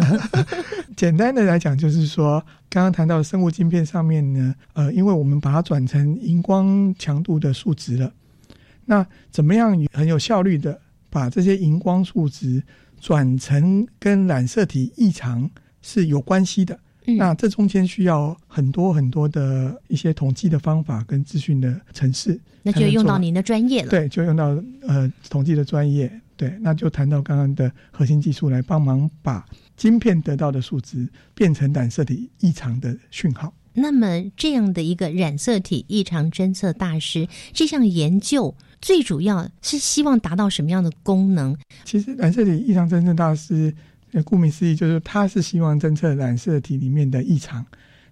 [0.94, 8.12] 简单的来讲，就是说，刚刚谈到生物晶片上面呢，呃，因为我们把它转成荧光强度的数值了，
[8.86, 12.62] 那怎么样很有效率的把这些荧光数值
[12.98, 15.50] 转成跟染色体异常
[15.82, 16.80] 是有关系的？
[17.18, 23.90] 那这中间需要很多很多的一些统计的方法跟资讯的程式，那就用到您的专业了。
[23.90, 26.10] 对，就用到呃统计的专业。
[26.36, 29.46] 对，那就谈到刚刚的核心技术来帮忙把
[29.76, 33.54] 晶片得到的数值变成染色体异常的讯号。
[33.72, 41.56] 那么这样的一个染色体异常侦测大师，这项研究最主要是希望达到什么样的功能？
[41.84, 43.74] 其实染色体异常侦测大师，
[44.24, 47.64] 顾名思义，就是他是希望侦测染色体里面的异常。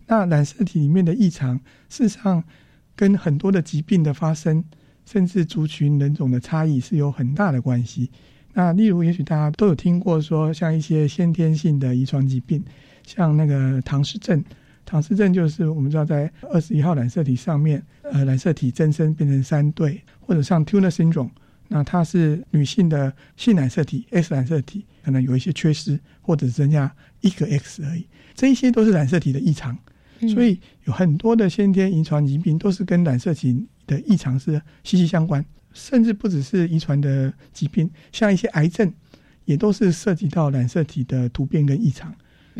[0.06, 2.42] 那染色体里面的异常，事实上
[2.94, 4.64] 跟很多的疾病的发生。
[5.06, 8.10] 甚至族群人种的差异是有很大的关系。
[8.54, 12.64] 那例如，也许大家都有听过说，像一些先天性的遗传疾病，
[13.06, 14.42] 像那个唐氏症。
[14.84, 21.30] 唐氏症就是我们知道在二十一号染色体上面，呃，染色体增生变成三对，或者像 Turner syndrome，
[21.68, 28.06] 那它是女性的性染色体 S 染色体可能有一些缺失，或者增加一个 X 而已。
[28.34, 29.76] 这一些都是染色体的异常。
[30.32, 38.90] 所以有很多的先天遗传疾病都是跟染色体的异常是息息相关，甚至不只是遗传的疾病，像一些癌症
[39.44, 42.14] 也都是涉及到染色体的突变跟异常。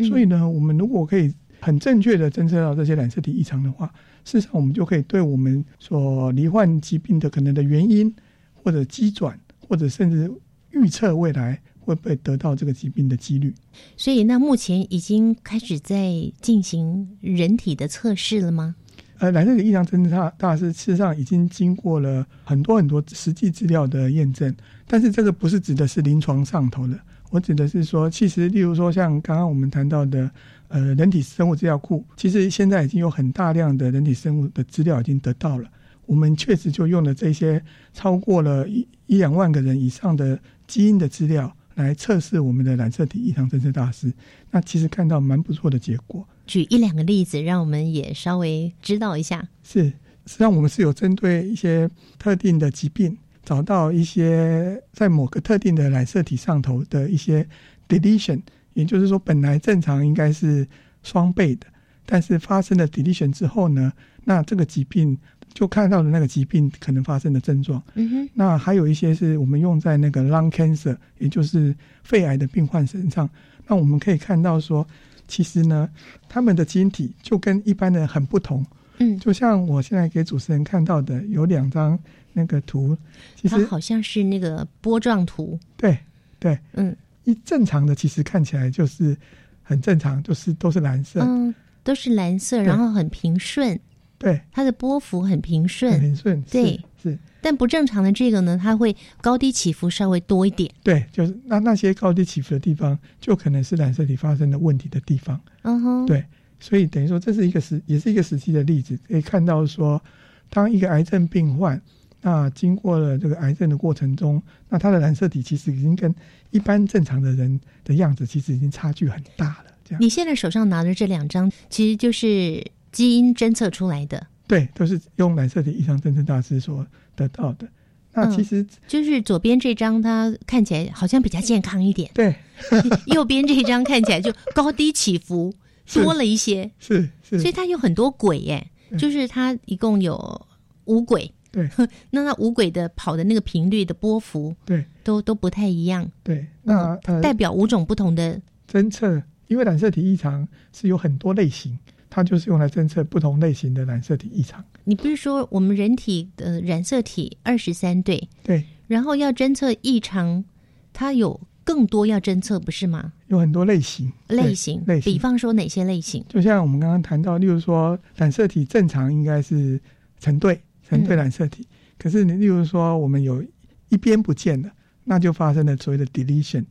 [0.08, 1.32] 所以呢，我们如果可以
[1.64, 3.86] 很正确的侦测到这些染色体异常的话，
[4.24, 8.14] 事实上我们就可以对我们所罹患疾病的可能的原因，
[8.52, 10.30] 或者机转，或者甚至
[10.70, 11.60] 预测未来。
[11.86, 13.54] 会不会得到这个疾病的几率？
[13.94, 18.74] 所以，那目前已经开始在进行人体的测试了吗？
[19.18, 26.98] 呃，染色体异常侦测大师事实上已经经过了很多很多实际资料的验证，但是这个不是指的是临床上头的，
[27.28, 30.30] 我指的是说，其实例如说像刚刚我们谈到的，
[30.74, 35.70] 呃，人体生物资料库，其实现在已经有很大量的人体生物的资料已经得到了，
[36.04, 41.54] 我们确实就用了这些超过了一一两万个人以上的基因的资料。
[41.76, 44.12] 来测试我们的染色体异常侦测大师，
[44.52, 46.24] 那其实看到蛮不错的结果。
[46.46, 49.48] 举一两个例子，让我们也稍微知道一下。
[49.64, 49.82] 是，
[50.26, 57.44] 实际上我们是有针对一些特定的疾病，找到一些在某个特定的染色体上头的一些
[57.88, 58.40] deletion，
[58.74, 60.66] 也就是说，本来正常应该是
[61.02, 61.66] 双倍的，
[62.04, 63.92] 但是发生了 deletion 之后呢，
[64.24, 65.18] 那这个疾病。
[65.52, 73.30] 就看到了那个疾病可能发生的症状，嗯哼，那还有一些是我们用在那个 lung cancer，也就是肺癌的病患身上。
[73.68, 74.84] 那我们可以看到说，
[75.28, 75.88] 其实呢，
[76.28, 78.66] 他们的基因体就跟一般的很不同。
[78.98, 81.96] 嗯，就像我现在给主持人看到的有两张
[82.32, 82.98] 那个图，
[83.36, 85.56] 其实好像是那个波状图。
[85.76, 85.96] 对
[86.40, 89.16] 对，嗯，一正常的其实看起来就是
[89.62, 93.78] 很正常，就是都是蓝色，嗯，都是蓝色，然后很平顺。
[94.16, 97.18] 对，它的波幅很平顺，平顺，对，是。
[97.42, 100.72] 但不正常的这个呢，它会高低起伏稍微多一点。
[100.82, 105.38] 对，就是那那些高低起伏的地方，就可能是染色体发生的问题的地方。
[105.62, 106.24] 嗯哼，对，
[106.58, 110.02] 所以等于说这是一个实，也是一个实际的例子，可以看到说，
[110.48, 111.78] 当一个癌症病患，
[112.24, 116.12] 那经过了这个癌症的过程中，那他的染色体其实已经跟
[116.50, 119.66] 一般正常的人的样子，其实已经差距很大了。
[119.84, 122.64] 这样，你现在手上拿的这两张，其实就是。
[122.94, 127.66] 基因侦测出来的，对，都是用染色体异常侦测大师所得到的。
[128.12, 132.08] 那其实就是左边这张，它看起来好像比较健康一点。
[132.14, 132.32] 对，
[133.12, 135.52] 右边这张看起来就高低起伏
[135.92, 136.70] 多了一些。
[136.78, 140.46] 是是，所以它有很多鬼耶，就是它一共有
[140.84, 141.34] 五轨。
[141.54, 141.70] 对，
[142.10, 146.10] 那那五轨的跑的那个频率的波幅，对，都都不太一样。
[146.24, 148.40] 对，那代表五种不同的
[148.70, 151.78] 侦测，因为染色体异常是有很多类型。
[152.10, 154.64] 它就是用来侦测不同类型的染色体异常。
[154.84, 158.28] 你不是说我们人体的染色体二十三对？
[158.44, 158.64] 对。
[158.86, 160.44] 然后要侦测异常，
[160.92, 163.12] 它有更多要侦测，不是吗？
[163.26, 164.12] 有很多类型。
[164.28, 164.80] 类型。
[164.86, 165.12] 类型。
[165.12, 166.24] 比方说哪些类型？
[166.28, 169.80] 就像我们刚刚谈到，例如说染色体正常应该是
[170.20, 171.66] 成对成对染色体，
[171.98, 173.44] 可是你例如说我们有
[173.88, 174.70] 一边不见了，
[175.04, 176.64] 那就发生了所谓的 deletion，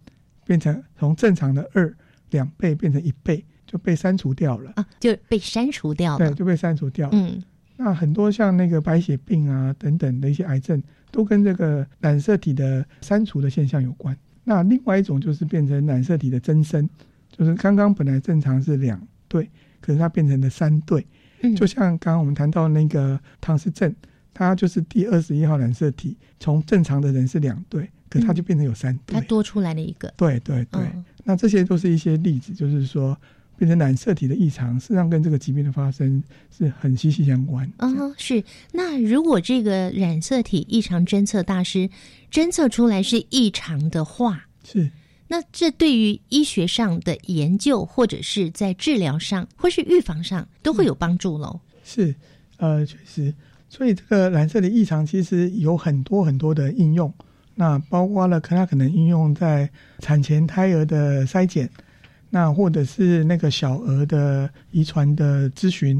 [0.45, 1.93] 变成从正常的二
[2.29, 3.43] 两倍变成一倍。
[3.65, 6.29] 就被删除掉了啊，就被删除掉了。
[6.29, 7.09] 对，就被删除掉。
[7.11, 7.41] 嗯，
[7.75, 14.15] 那很多像那个白血病啊等等的一些癌症，都跟这个染色体的删除的现象有关。
[14.43, 16.87] 那另外一种就是变成染色体的增生，
[17.31, 19.49] 就是刚刚本来正常是两对，
[19.81, 21.03] 可是它变成了三对。
[21.43, 23.93] 嗯就像刚刚我们谈到那个唐氏症，
[24.33, 29.13] 它就是第二十一号染色体，从正常的人是两对，可它就变成有三对。
[29.13, 30.11] 它多出来了一个。
[30.17, 33.17] 对对对，嗯那这些都是一些例子，就是说
[33.55, 37.71] 变成染色体的异常，实际上跟这个疾病的发生是很息息相关。
[37.77, 38.43] 哦，是。
[38.71, 41.89] 那如果这个染色体异常侦测大师
[42.31, 44.89] 侦测出来是异常的话，是
[45.33, 51.59] 那这对于医学上的研究，或者是在治疗上，或是预防上，都会有帮助喽。
[51.83, 52.13] 是，
[52.57, 53.33] 呃，确实，
[53.67, 57.11] 所以这个染色的异常其实有很多很多的应用，
[57.55, 59.67] 那包括了可它可能应用在
[59.97, 61.67] 产前胎儿的筛检，
[62.29, 65.99] 那或者是那个小儿的遗传的咨询，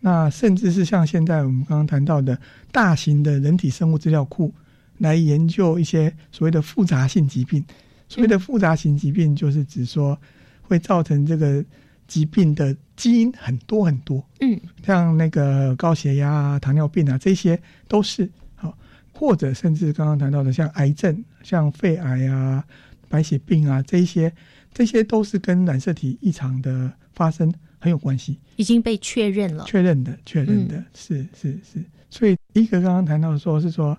[0.00, 2.38] 那甚至是像现在我们刚刚谈到的
[2.70, 4.52] 大型的人体生物资料库，
[4.98, 7.64] 来研究一些所谓的复杂性疾病。
[8.08, 10.18] 所谓的复杂型疾病，就是指说
[10.62, 11.64] 会造成这个
[12.06, 18.76] 疾病的基因很多很多，嗯，像那个高血压啊、糖尿病啊，这些都是好，
[19.12, 22.64] 或者甚至刚刚谈到的像癌症、像肺癌啊、
[23.08, 24.32] 白血病啊这些，
[24.72, 29.64] 这些都是跟染色体异常的发生很有关系，已经被确认了。
[29.64, 31.84] 确认的，确认的，嗯是是是。
[32.08, 33.98] 所以一个刚刚谈到说是说，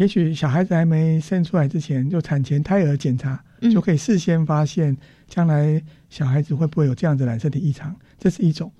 [0.00, 4.96] 也许小孩子还没生出来之前，就产前胎儿检查，嗯就可以事先发现
[5.28, 8.72] 将来小孩子会不会有这样子染色体异常，这是一种。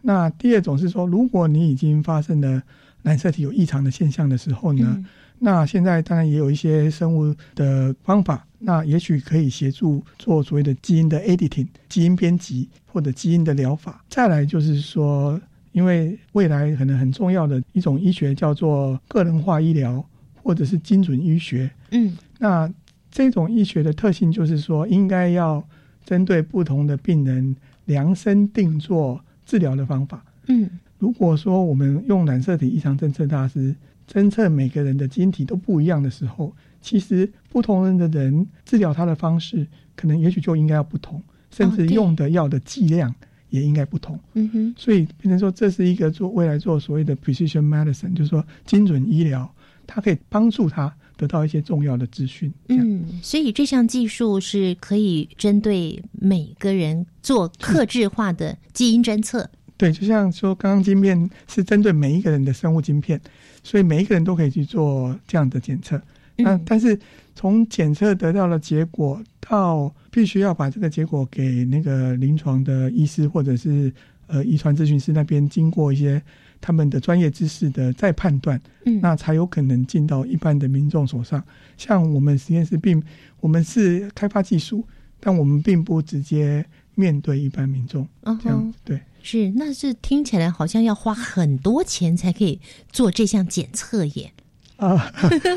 [0.00, 2.62] 那第二种是说，如果你已经发生了
[3.02, 5.04] 染色体有异常的现象的时候呢，嗯
[5.38, 14.02] 那现在当然也有一些生物的方法，那也许可以协助做所谓的基因的 editing 基因编辑或者基因的疗法。
[14.08, 15.38] 再来就是说，
[15.72, 20.02] 因为未来可能很重要的一种医学叫做个人化医疗
[20.42, 21.70] 或者是精准医学。
[21.90, 22.72] 嗯，那
[23.10, 25.62] 这种医学的特性就是说，应该要
[26.04, 30.24] 针对不同的病人量身定做治疗的方法。
[30.48, 30.68] 嗯，
[30.98, 33.74] 如果说我们用染色体异常侦测大师
[34.10, 43.14] 侦测每个人的基因体都不一样的时候，其实不同人的人治疗他的方式，可能也许就应该要不同，甚至用的药的剂量
[43.50, 44.18] 也应该不同。
[44.34, 49.48] 嗯哼，所以变成说，这是一个做未来做所谓的 precision medicine，就是说精准医疗，
[49.86, 52.52] 它可以帮助他得到一些重要的资讯。
[52.68, 59.48] 嗯，所以这项技术是可以针对每个人做克制化的基因侦测。
[59.76, 63.20] 对，就像说刚刚晶片是针对每一个人的生物晶片，
[63.62, 66.00] 所以每一个人都可以去做这样的检测。
[66.36, 66.98] 那但是
[67.34, 73.92] 从检测得到的结果到必须要把这个结果给那个临床的医师或者是
[74.32, 76.20] 呃遗传咨询师那边经过一些
[76.60, 81.42] 他们的专业知识的再判断，嗯那才有可能进到一般的民众手上。
[81.76, 83.02] 像我们实验室并
[83.40, 84.82] 我们是开发技术，
[85.20, 86.64] 但我们并不直接
[86.94, 89.00] 面对一般民众，嗯这样哼对。
[89.24, 92.60] 是，那是听起来好像要花很多钱才可以
[92.90, 94.32] 做这项检测耶，
[94.76, 95.12] 啊，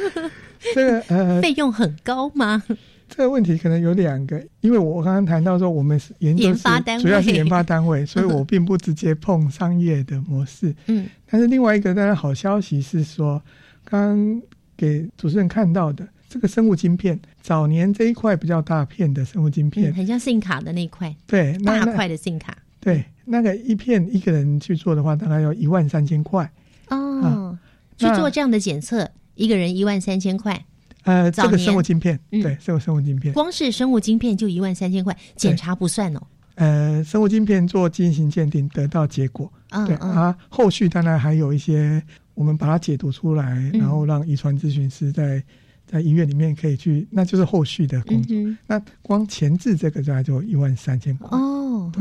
[0.75, 2.61] 这个呃， 费用很高吗？
[3.07, 10.75] 这个问题可能有两个，因为我刚刚谈到说我们是研究研发单位主要是研发单位， 所以我并不直接碰商业的模式。
[10.87, 13.41] 嗯，但是另外一个当然好消息是说，
[13.83, 14.41] 刚刚
[14.75, 22.57] 给主持人看到的这个生物晶片，早年这一块比较大片的生物晶片，嗯，很像信卡的那一块，对，大块的信卡。
[22.79, 26.47] 对那个一片一个人去做的话，大概要一万三千块。
[26.89, 27.57] 哦，
[27.97, 30.65] 去做这样的检测，一个人一万三千块，
[31.05, 32.41] 呃，这个生物晶片，嗯。
[32.41, 36.21] 对，这个生物晶片，光是生物晶片就一万三千块，检查不算哦。
[36.55, 39.51] 呃，生物晶片做基因型鉴定得到结果，
[39.87, 42.01] 对啊，后续当然还有一些，
[42.33, 43.79] 我们把它解读出来，嗯。
[43.79, 45.43] 然后让遗传咨询师在
[45.85, 48.35] 在医院里面可以去，那就是后续的工作。
[48.37, 51.37] 嗯那光前置这个大概就一万三千块。
[51.37, 51.91] 哦，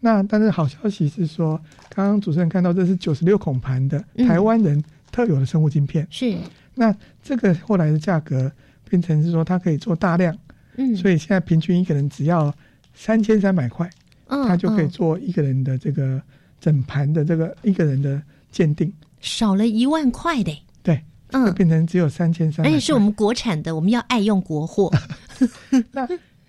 [0.00, 1.58] 那但是好消息是说，
[1.94, 4.26] 刚刚主持人看到这是九十六孔盘的嗯。
[4.26, 6.36] 台湾人特有的生物晶片，是，
[6.76, 8.52] 那这个后来的价格
[8.88, 10.36] 变成是说它可以做大量，
[10.76, 12.54] 嗯，所以现在平均一个人只要
[12.94, 13.90] 三千三百块。
[14.28, 14.88] 嗯他就可以嗯。
[14.88, 16.20] 做一个人的这个
[16.60, 18.20] 整盘的这个一个人的
[18.50, 20.52] 鉴定，少了一万块的，
[20.82, 21.00] 对，
[21.30, 21.54] 嗯。
[21.54, 24.90] 变成只有三千三，而且是我们国产的，我们要爱用国货。
[25.92, 26.08] 那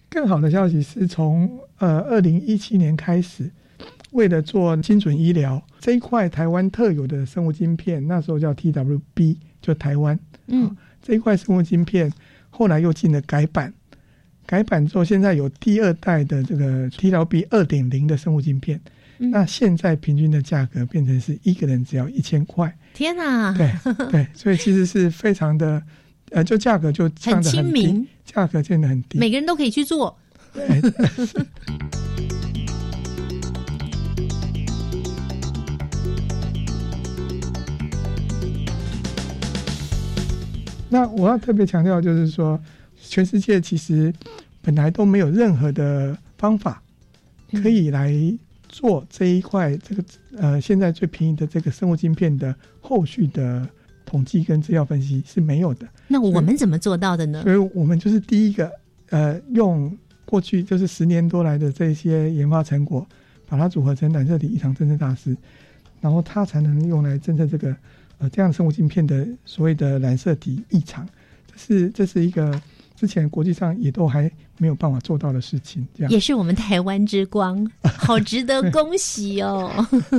[0.09, 3.47] 更好的消息是从呃二零一七年开始，
[4.09, 9.37] 为了做精准医疗这一块台湾特有的生物晶片，那时候叫 TWB，
[9.67, 12.09] 就台湾，嗯，这一块生物晶片
[12.49, 13.73] 后来又进了改版，
[14.45, 18.79] 改版之后现在有第二代的这个 TWB 二点零的生物晶片。
[19.19, 23.73] 嗯那现在平均的价格变成是一个人只要一千块，天哪，对
[24.11, 25.81] 对，所以其实是非常的，
[26.29, 29.17] 呃，就价格就降得很亲民，价格降得很低。
[29.17, 30.15] 每个人都可以去做。
[40.89, 42.59] 那我要特别强调，就是说，
[42.95, 44.13] 全世界其实
[44.61, 46.81] 本来都没有任何的方法
[47.61, 48.13] 可以来
[48.69, 50.03] 做这一块这个
[50.37, 53.67] 呃现在最便宜的这个生物晶片的后续的
[54.05, 55.85] 统计跟资料分析是没有的。
[56.07, 57.43] 那我们怎么做到的呢？
[57.43, 58.71] 所以我们就是第一个
[59.09, 63.05] 呃，用过去就是十年多来的这些研发成果，
[63.45, 65.35] 把它组合成染色体异常侦测大师，
[65.99, 67.75] 然后它才能用来侦测这个。
[68.19, 71.07] 呃，这样生物镜片的所谓的染色体异常，
[71.51, 72.59] 这是这是一个
[72.95, 75.87] 之前国际上也都还没有办法做到的事情。
[75.95, 79.71] 这样也是我们台湾之光，好值得 恭喜哦！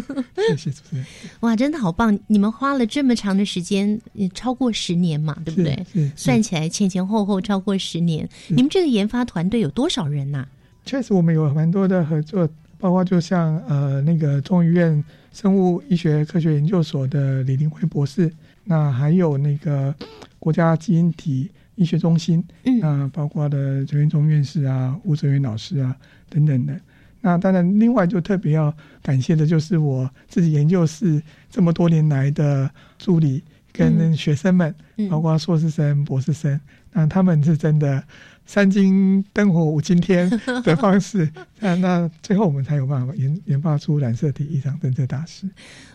[0.48, 1.04] 谢谢主持人。
[1.40, 2.16] 哇，真的好棒！
[2.28, 4.00] 你们花了这么长的时间，
[4.32, 5.84] 超过十年嘛，对不对？
[6.14, 8.28] 算起来前前后后超过十年。
[8.46, 10.46] 你们这个研发团队有多少人呐？
[10.84, 15.04] 确实，我们有蛮多的合作，包括就像呃那个中医院。
[15.40, 18.28] 生物医学科学研究所的李林辉博士，
[18.64, 19.94] 那还有那个
[20.40, 25.96] 国家基因体医学中心，嗯，那包括的陈元忠院士啊、吴泽元老师啊
[26.28, 26.76] 等等的。
[27.20, 32.68] 那当然，另外就特别要感谢的就是我自己研究室这么多年来的
[32.98, 33.40] 助理
[33.78, 34.74] 跟学生们，
[35.08, 36.60] 包括硕士生、博士生，
[36.92, 38.02] 那他们是真的。
[38.50, 40.26] 三金灯火五金天
[40.64, 45.46] 的方式，那那最后我们才有办法研研发出染色体异常侦测大师。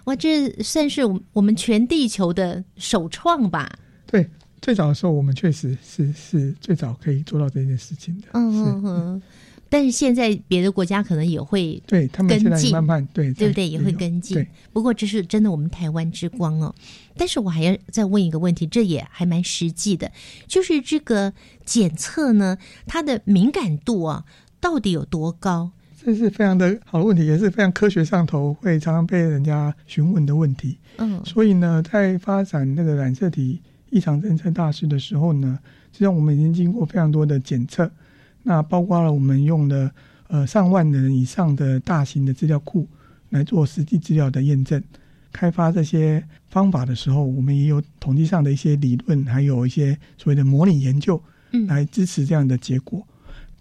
[0.04, 3.68] 哇，这算是我们全地球的首创吧？
[4.06, 4.30] 对，
[4.62, 8.28] 最早的时候我们确实是是最早可以做到这件事情的。
[8.34, 9.22] 嗯嗯嗯。
[9.74, 14.46] 但是现在别的国家可能也会对他们现在慢慢对对不对也会跟进。
[14.72, 16.76] 不过这是真的我们台湾之光哦。
[17.18, 20.12] 但是我还要再问一个问题，这也还蛮实际的，
[20.46, 21.34] 就是这个
[21.66, 22.56] 检测呢，
[22.86, 24.26] 它的敏感度啊，
[24.60, 25.72] 到底有多高？
[26.06, 30.78] 这是非常的好的问题，也是非常科学上头会常常被人家询问的问题。
[31.00, 33.60] 嗯，所以呢，在发展那个染色体
[33.90, 35.58] 异常侦测大师的时候呢，
[35.92, 37.90] 实际上我们已经经过非常多的检测。
[38.44, 39.90] 那包括了我们用的
[40.28, 42.88] 呃上万人以上的大型的资料库
[43.30, 44.84] 来做实际资料的验证，
[45.32, 51.22] 开发这些方法的时候，我们也有统计上的一些理论，还有一些所谓的模拟研究，
[51.52, 53.06] 嗯，来支持这样的结果。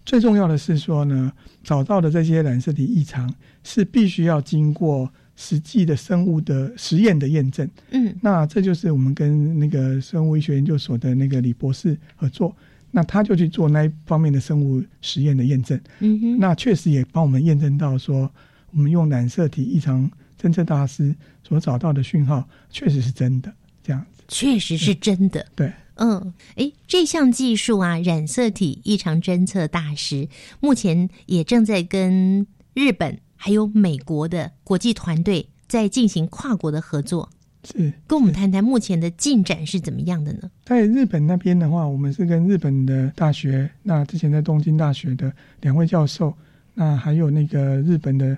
[0.05, 1.31] 最重要的是说呢，
[1.63, 12.53] 找到的这些染色体异常是必须要经过实际的生物的实验的验证，嗯，那这就是我们跟那个生物医学研究所的那个李博士合作。
[12.95, 18.31] 那他就去做那一方面的生物实验的验证，嗯哼，那确实也帮我们验证到说，
[18.69, 30.29] 我们用染色体异常侦测大师所找到的讯号确实是真的，这样子，确实是真的，对，嗯，哎，这项技术啊，染色体异常侦测大师
[30.59, 37.29] 目前也正在跟日本还有美国的国际团队在进行跨国的合作。
[37.65, 40.51] 是，跟我们谈谈目前的进展是怎么样的呢？
[40.65, 46.35] 在日本那边的话，我们是跟日本的大学，那之前在东京大学的两位教授，
[46.73, 48.37] 那还有那个日本的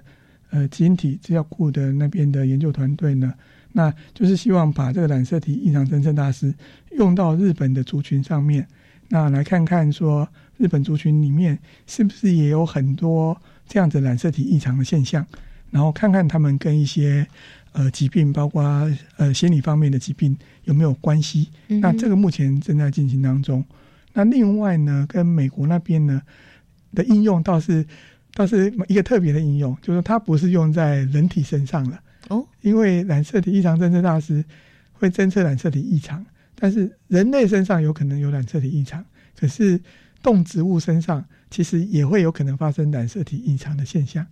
[0.51, 3.33] 呃基因体资料库的那边的研究团队呢，
[3.71, 6.53] 那就是希望把这个染色体异常侦测大师
[6.91, 8.67] 用到日本的族群上面，
[9.09, 11.57] 那来看看说日本族群里面
[11.87, 13.35] 是不是也有很多
[13.67, 15.25] 这样子染色体异常的现象，
[15.71, 17.25] 然后看看他们跟一些。
[17.77, 18.63] 呃，疾病包括
[19.17, 21.49] 呃心理方面的疾病有没有关系？
[21.67, 23.61] 那这个目前正在进行当中。
[24.13, 26.21] 那另外呢，跟美国那边呢
[26.93, 27.85] 的应用倒是
[28.33, 31.99] 倒是一个特别的应用，就是它不是用在人体身上了
[32.29, 32.47] 哦。
[32.61, 34.41] 因为染色体异常侦测大师
[34.93, 36.25] 会侦测染色体异常，
[36.57, 39.03] 但是人类身上有可能有染色体异常，
[39.37, 39.77] 可是
[40.23, 44.25] 动植物身上其实也会有可能发生染色体异常的现象。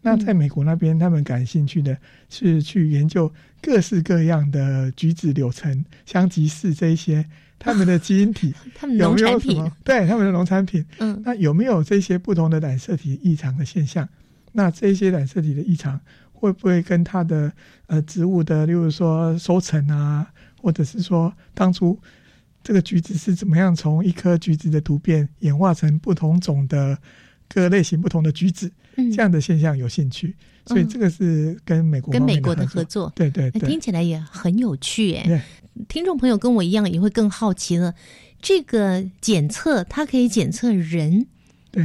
[0.00, 1.96] 那在美国那边，他们感兴趣的
[2.28, 3.30] 是去研究
[3.60, 7.24] 各式各样的橘子、柳橙、香吉士这一些
[7.58, 9.70] 他们的基因体， 他们有没有什么？
[9.82, 10.84] 对，他们的农产品。
[10.98, 14.08] 嗯，那有没有这些不同的染色体异常的现象？
[14.52, 16.00] 那这些染色体的异常
[16.32, 17.52] 会不会跟它的
[17.86, 20.30] 呃植物的，例如说收成啊，
[20.62, 21.98] 或者是说当初
[22.62, 26.96] 这个橘子是怎么样从一颗橘子的突变演化成不同种的？
[27.48, 30.36] 各类型不同的橘子，这样的现象有兴趣，
[30.66, 35.42] 所以这个是跟美国跟美国的合作，对对对，听起来也很有趣哎。
[35.88, 37.94] 听众朋友跟我一样也会更好奇了，
[38.42, 41.26] 这个检测它可以检测人，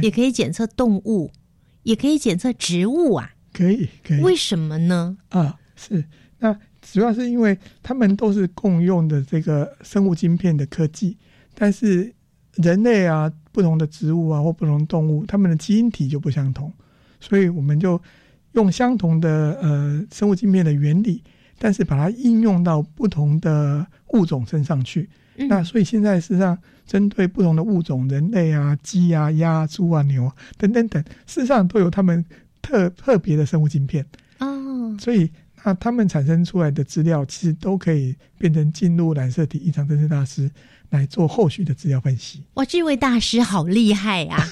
[0.02, 1.30] 也可以检测动物，
[1.84, 4.20] 也可以检测植物啊，可以可以。
[4.20, 5.16] 为什么呢？
[5.30, 6.04] 啊，是。
[6.40, 11.16] 那主要是因为他们都是共用的这个生物晶片的科技，
[11.54, 12.12] 但是
[12.56, 13.32] 人类啊。
[13.54, 16.70] 不同的植物啊，或不同动物，它们的基因体就不相同，
[17.20, 17.98] 所以我们就
[18.52, 21.22] 用相同的呃生物镜片的原理，
[21.56, 25.08] 但是把它应用到不同的物种身上去。
[25.48, 32.24] 那所以现在事实上针对不同的物种，人类啊、鸡啊、鸭、猪啊、牛等等等，事实上都有他们
[32.60, 34.04] 特特别的生物晶片
[34.38, 34.96] 哦。
[34.98, 35.30] 所以
[35.64, 40.50] 那他们产生出来的资料，其实都可以变成进入染色体异常侦测大师
[40.94, 42.42] 来做后续的资料分析。
[42.54, 44.48] 哇，这位大师好厉害呀！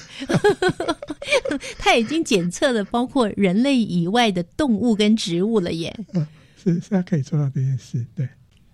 [1.79, 5.93] 他已经检测了包括人类以外的动物跟植物了耶。
[6.13, 6.25] 嗯，
[6.61, 8.27] 是是他可以做到这件事，对。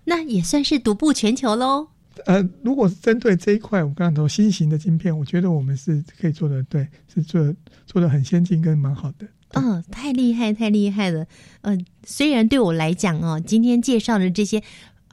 [0.04, 1.86] 那也算是独步全球喽。
[2.26, 7.54] 呃，如果是针对这一块，我刚刚说新型的晶片，我觉得我们是可以做的，对，是做
[7.86, 9.26] 做的很先进跟蛮好的。
[9.52, 11.26] 嗯，太厉害，太厉害了。
[11.62, 14.62] 呃，虽然对我来讲哦，今天介绍的这些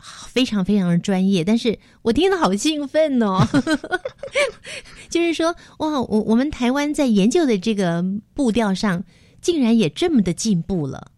[0.01, 3.47] 非常非常的专业，但是我听得好兴奋哦。
[5.09, 9.03] 就是说，哇，我我们台湾在研究的这个步调上，
[9.41, 11.11] 竟然也这么的进步了。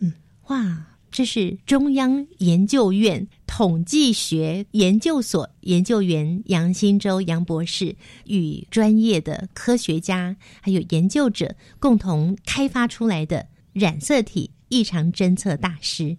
[0.00, 0.12] 嗯
[0.48, 0.86] 哇。
[1.16, 16.16] 这是中央研究院统计学研究所研究员杨新洲杨博士与专业的科学家还有研究者共同开发出来的染色体异常侦测大师。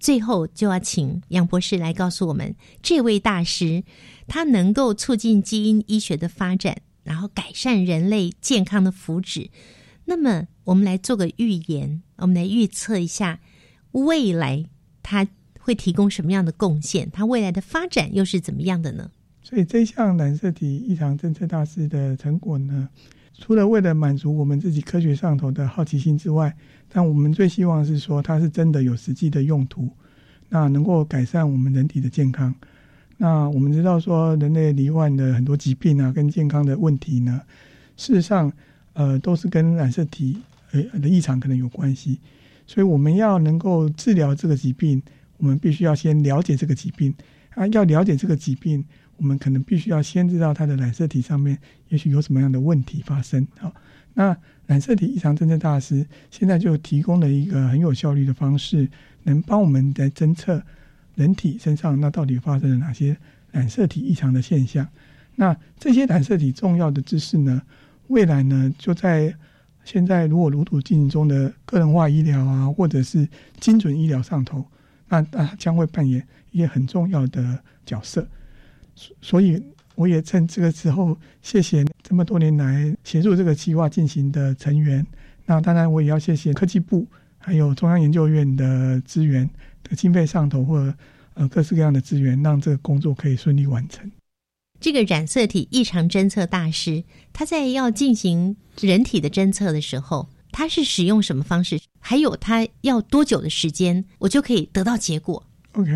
[0.00, 3.84] 最后就要请杨博士来告诉我们，这位大师
[4.26, 9.50] 他能够促进基因医学的发展，然后改善人类健康的福祉。
[10.06, 13.38] 那么，我们来做个预言，我们来预测一下。
[13.92, 14.64] 未来
[15.02, 15.26] 他
[15.58, 17.10] 会提供什么样的贡献？
[17.10, 19.10] 他未来的发展又是怎么样的呢？
[19.42, 22.88] 所以这项染色体异常侦测大师的成果呢，
[23.36, 26.56] 除了为了满足我们自己科学上头的好奇心之外，
[26.92, 29.88] 但我们最希望是说它是真的有实际的用途，
[30.48, 32.54] 那能够改善我们人体的健康。
[33.16, 37.40] 那我们知道说人类罹患的很多疾病啊，跟健康的问题呢，
[37.96, 38.52] 事实上
[38.94, 40.36] 呃都是跟染色体
[40.72, 42.18] 呃的异常可能有关系。
[42.66, 45.02] 所以我们要能够治疗这个疾病，
[45.38, 47.14] 我们必须要先了解这个疾病
[47.54, 47.66] 啊。
[47.68, 48.84] 要了解这个疾病，
[49.16, 53.46] 我们可能必须要先知道它的染色体上面也许有什么样的问题发生。
[53.58, 53.74] 好，
[54.14, 54.36] 那
[54.70, 58.88] 染色体异常侦测大师现在就提供了一个很有效率的方式，
[59.24, 60.62] 能帮我们来侦测
[61.16, 63.16] 人体身上那到底发生了哪些
[63.50, 64.86] 染色体异常的现象。
[65.34, 67.60] 那这些染色体重要的知识呢，
[68.06, 69.34] 未来呢就在。
[69.82, 73.26] 现在，如果如土进行中的个人化医疗啊，或者是
[73.58, 74.62] 精准医疗上头，
[75.08, 78.28] 那那将会扮演一些很重要的角色。
[79.22, 79.60] 所以，
[80.00, 85.06] 我也趁这个时候，谢谢这么多年来协助这个计划进行的成员。
[85.44, 89.46] 那当然，我也要谢谢科技部，还有中央研究院的资源
[89.84, 90.94] 的经费上头，或
[91.34, 94.10] 呃各式各样的资源，让这个工作可以顺利完成。
[94.80, 101.78] 这个染色体异常侦测大师，他在要进行人体的侦测的时候，他是使用什么方式？
[101.98, 105.90] 还有他要多久的时间，我就可以得到结果？OK，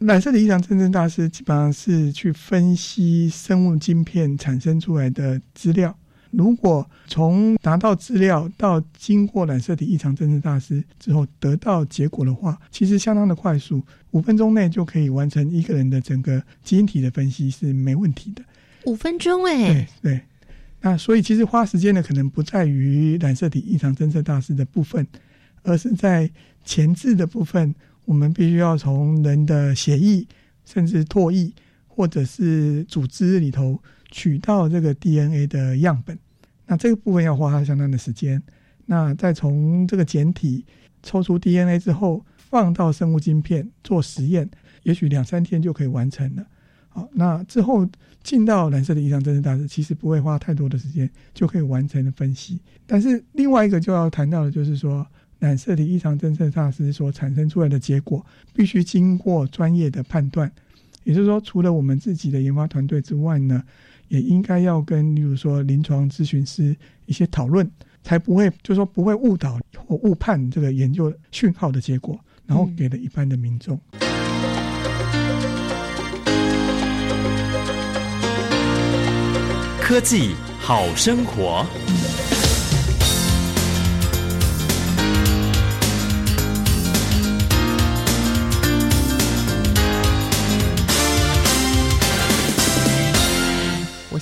[0.00, 5.94] 染色体异常侦测大师基本上是去分析生物晶片产生出来的资料。
[6.30, 13.82] 如果从拿到资料到经过染色体异常侦测大师之后得到结果的话，其实相当的快速，
[14.12, 18.42] 五分钟内就可以完成一个人的整个基因体的分析是没问题的。
[18.86, 20.20] 五分钟哎，对对，
[20.80, 25.06] 那所以其实花时间的可能不在于染色体异常侦测大师的部分，
[25.62, 26.30] 而是在
[26.64, 27.74] 前置的部分，
[28.10, 30.26] 我们必须要从人的血液
[30.64, 31.52] 甚至唾液
[31.86, 33.80] 或者是组织里头。
[34.12, 36.18] 取到这个 DNA 的样本，
[36.66, 38.42] 那这个部分要花相当的时间。
[38.86, 40.64] 那再从这个简体
[41.00, 44.50] 抽出 DNA 之后，放到生物晶片做实验，
[44.82, 46.44] 也许两三天就可以完成了。
[46.88, 47.88] 好，那之后
[48.24, 52.58] 进到蓝色的异常侦测大师，其实不会花太多的时间就可以完成的分析。
[52.88, 55.06] 但是另外一个就要谈到的就是说，
[55.40, 58.24] 染色体异常侦测大师所产生出来的结果，
[58.54, 60.52] 必须经过专业的判断。
[61.02, 63.64] 也就是说，除了我们自己的研发团队之外呢？
[64.08, 66.76] 也应该要跟，例如说临床咨询师
[67.06, 67.70] 一些讨论，
[68.02, 73.78] 才不会就是说不会误导或误判这个研究讯号的结果，然后给了一般的民众。
[79.80, 81.64] 科技好生活。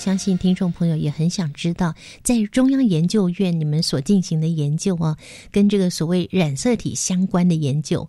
[0.09, 5.15] 相信听众朋友也很想知道，在中央研究院你们所进行的研究啊，
[5.53, 8.09] 跟这个所谓染色体相关的研究，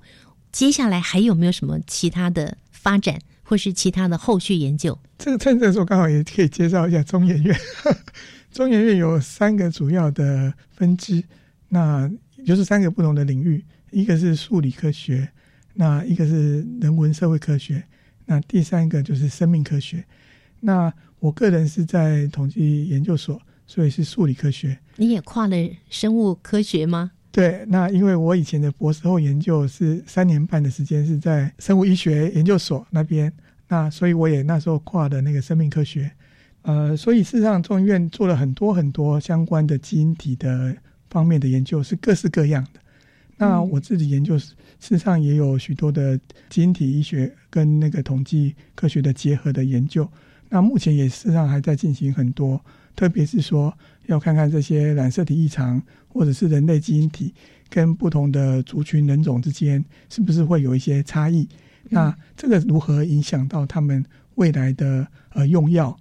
[0.50, 4.98] 接下来还有没有什么其他的发展，或是其他的后续研究？
[5.18, 7.54] 这个趁这时候刚好也可以介绍一下中研院。
[8.54, 11.22] 中研院有三个主要的分支，
[11.68, 12.10] 那
[12.46, 15.30] 就是三个不同的领域，一个是数理科学，
[15.74, 17.84] 那一个是人文社会科学，
[18.26, 20.02] 那第三个就是生命科学。
[20.62, 24.78] 那我个人是在统计研究所，所以是数理科学。
[24.96, 25.56] 你也跨了
[25.90, 27.12] 生物科学吗？
[27.32, 33.32] 对，那因为我以前的博士后研究是三年半的时间是在生物医学研究所那边，
[33.68, 36.10] 那所以我也那时候跨的那个生命科学。
[36.64, 40.76] 呃，所以事实上中医院做了很多很多相关的基因体的
[41.10, 42.80] 方面的研究，是各式各样的。
[43.38, 50.10] 那我自己研究事实上也有许多的基因体医学跟那个统计科学的结合的研究。
[50.50, 52.60] 那目前也事实上还在进行很多，
[52.96, 53.72] 特别是说
[54.08, 57.34] 要看看这些染色体异常或者是人类基因体
[57.70, 61.48] 跟不同的族群人种之间是不是会有一些差异？
[61.90, 64.04] 那这个如何影响到他们
[64.36, 65.96] 未来的呃用药？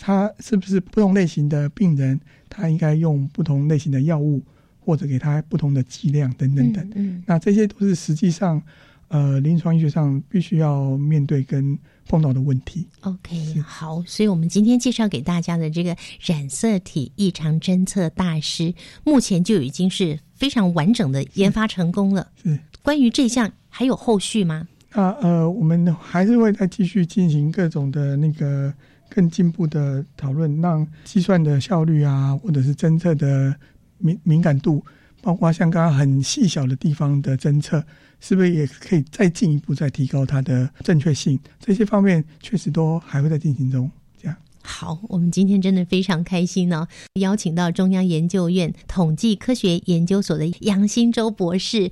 [0.00, 4.40] 他是不是不同类型的病人，他应该用不同类型的药物，
[4.78, 6.90] 或者给他不同的剂量等等等？
[6.94, 8.62] 嗯，那这些都是实际上。
[9.08, 11.78] 呃，临床医学上必须要面对跟
[12.08, 12.86] 碰到的问题。
[13.00, 18.72] OK，好，所以我们今天介绍给大家的这个染色体异常侦测大师，
[19.04, 22.28] 目前就已经是非常完整的研发成功了。
[22.42, 24.66] 是，关于这项还有后续吗？
[24.90, 28.72] 啊，呃，我们还是会再继续进行各种的那个
[29.08, 33.54] 更进步的讨论，让计算的效率啊，或者是侦测的
[33.98, 34.84] 敏敏感度，
[35.24, 37.82] 包括像刚刚很细小的地方的侦测。
[38.20, 41.38] 是不是也可以再进一步再提高它的正确性？
[41.60, 43.90] 这些方面确实都还会在进行中。
[44.16, 46.88] 这样好，我们今天真的非常开心呢，
[47.20, 51.90] 邀请到中央研究院统计科学研究所的杨新洲博士，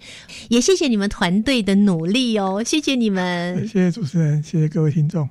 [0.49, 5.29] 也谢谢你们团队的努力哦，谢谢你们，谢谢主持人，谢谢各位听众。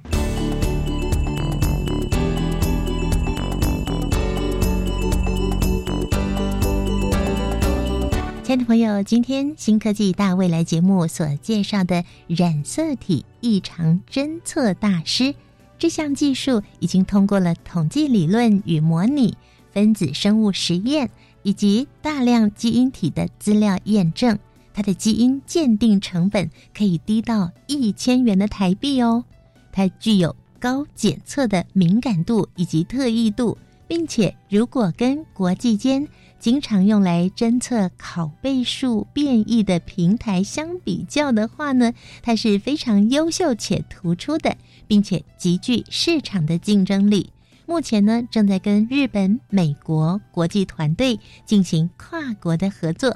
[8.52, 15.34] 亲爱的朋友，今天新科技大未来节目所介绍的染色体异常侦测大师
[15.80, 19.38] 这项技术，已经通过了统计理论与模拟、
[19.72, 21.10] 分子生物实验
[21.44, 24.38] 以及大量基因体的资料验证。
[24.74, 29.24] 它的基因鉴定成本可以低到一千元的台币哦。
[29.72, 36.06] 它具有高检测的敏感度以及特异度，并且如果跟国际间
[36.42, 47.30] 经常用来侦测拷贝数变异的平台相比较的话呢，它是非常优秀且突出的，并且极具市场的竞争力。
[47.68, 53.16] 目前呢，正在跟日本、美国国际团队进行跨国的合作，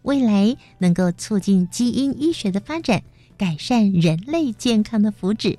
[0.00, 3.02] 未来能够促进基因医学的发展，
[3.36, 5.58] 改善人类健康的福祉。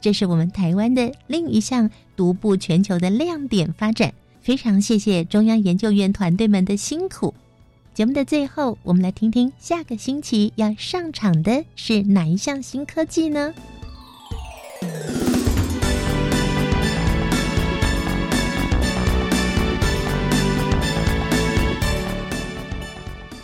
[0.00, 4.14] 这是我们台湾的另一项独步全球的亮点发展。
[4.42, 7.34] 非常谢谢中央研究院团队们的辛苦。
[7.92, 13.52] 节目的最后，我们来听听下个星期要上场的是哪一项新科技呢？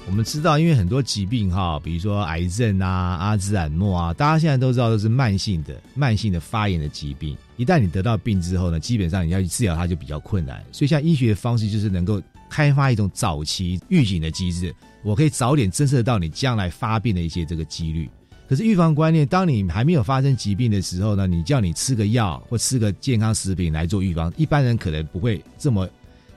[0.08, 7.36] 我们知道，因为很多疾病哈，比如说癌症啊、阿兹海默啊，大家现在都知道都是慢性的、慢性的发炎的疾病。
[7.56, 10.64] 一旦你得到病之后呢，基本上你要去治疗它就比较困难。
[10.70, 18.08] 所以，像医学的方式就是能够开发一种早期预警的机制，我可以早点侦测到你将来发病的一些这个几率。
[18.48, 25.88] 可是预防观念，当你还没有发生疾病的时候呢，你叫你吃个药或吃个健康食品来做预防，一般人可能不会这么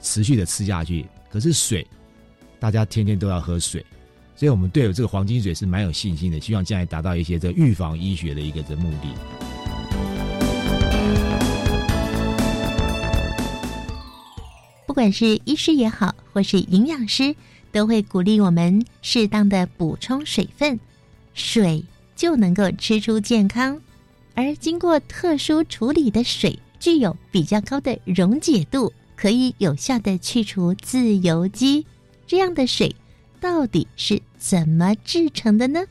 [0.02, 1.06] 持续的吃下去。
[1.30, 1.86] 可是水，
[2.60, 3.86] 大家天天都要喝水，
[4.36, 9.08] 所以我们对这个黄金水是蛮有信心的，希望将来达到一些这预防医学的一个的目的。
[14.86, 17.34] 不管是医师也好，或是营养师，
[17.72, 20.78] 都会鼓励我们适当的补充水分，
[21.34, 23.80] 水就能够吃出健康。
[24.34, 31.86] 而经过特殊处理的水，具有比较高的溶解度，可以有效的去除自由基。
[32.30, 32.96] 这样的水
[33.42, 35.84] 到底是怎么制成的呢？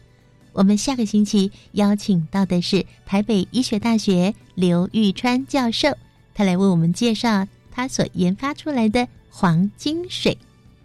[0.53, 5.89] 我们下个星期邀请到的是台北医学大学刘玉川教授，
[6.35, 7.49] 他来为我们介绍。
[7.73, 10.39] 他所研发出来的黄金水，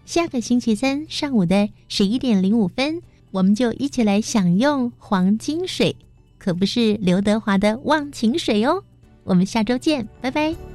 [0.05, 5.95] 下个星期三上午的十一点零五分，我们就一起来享用黄金水，
[6.39, 8.83] 可不是刘德华的忘情水哦。
[9.23, 10.72] 我们下周见，拜拜。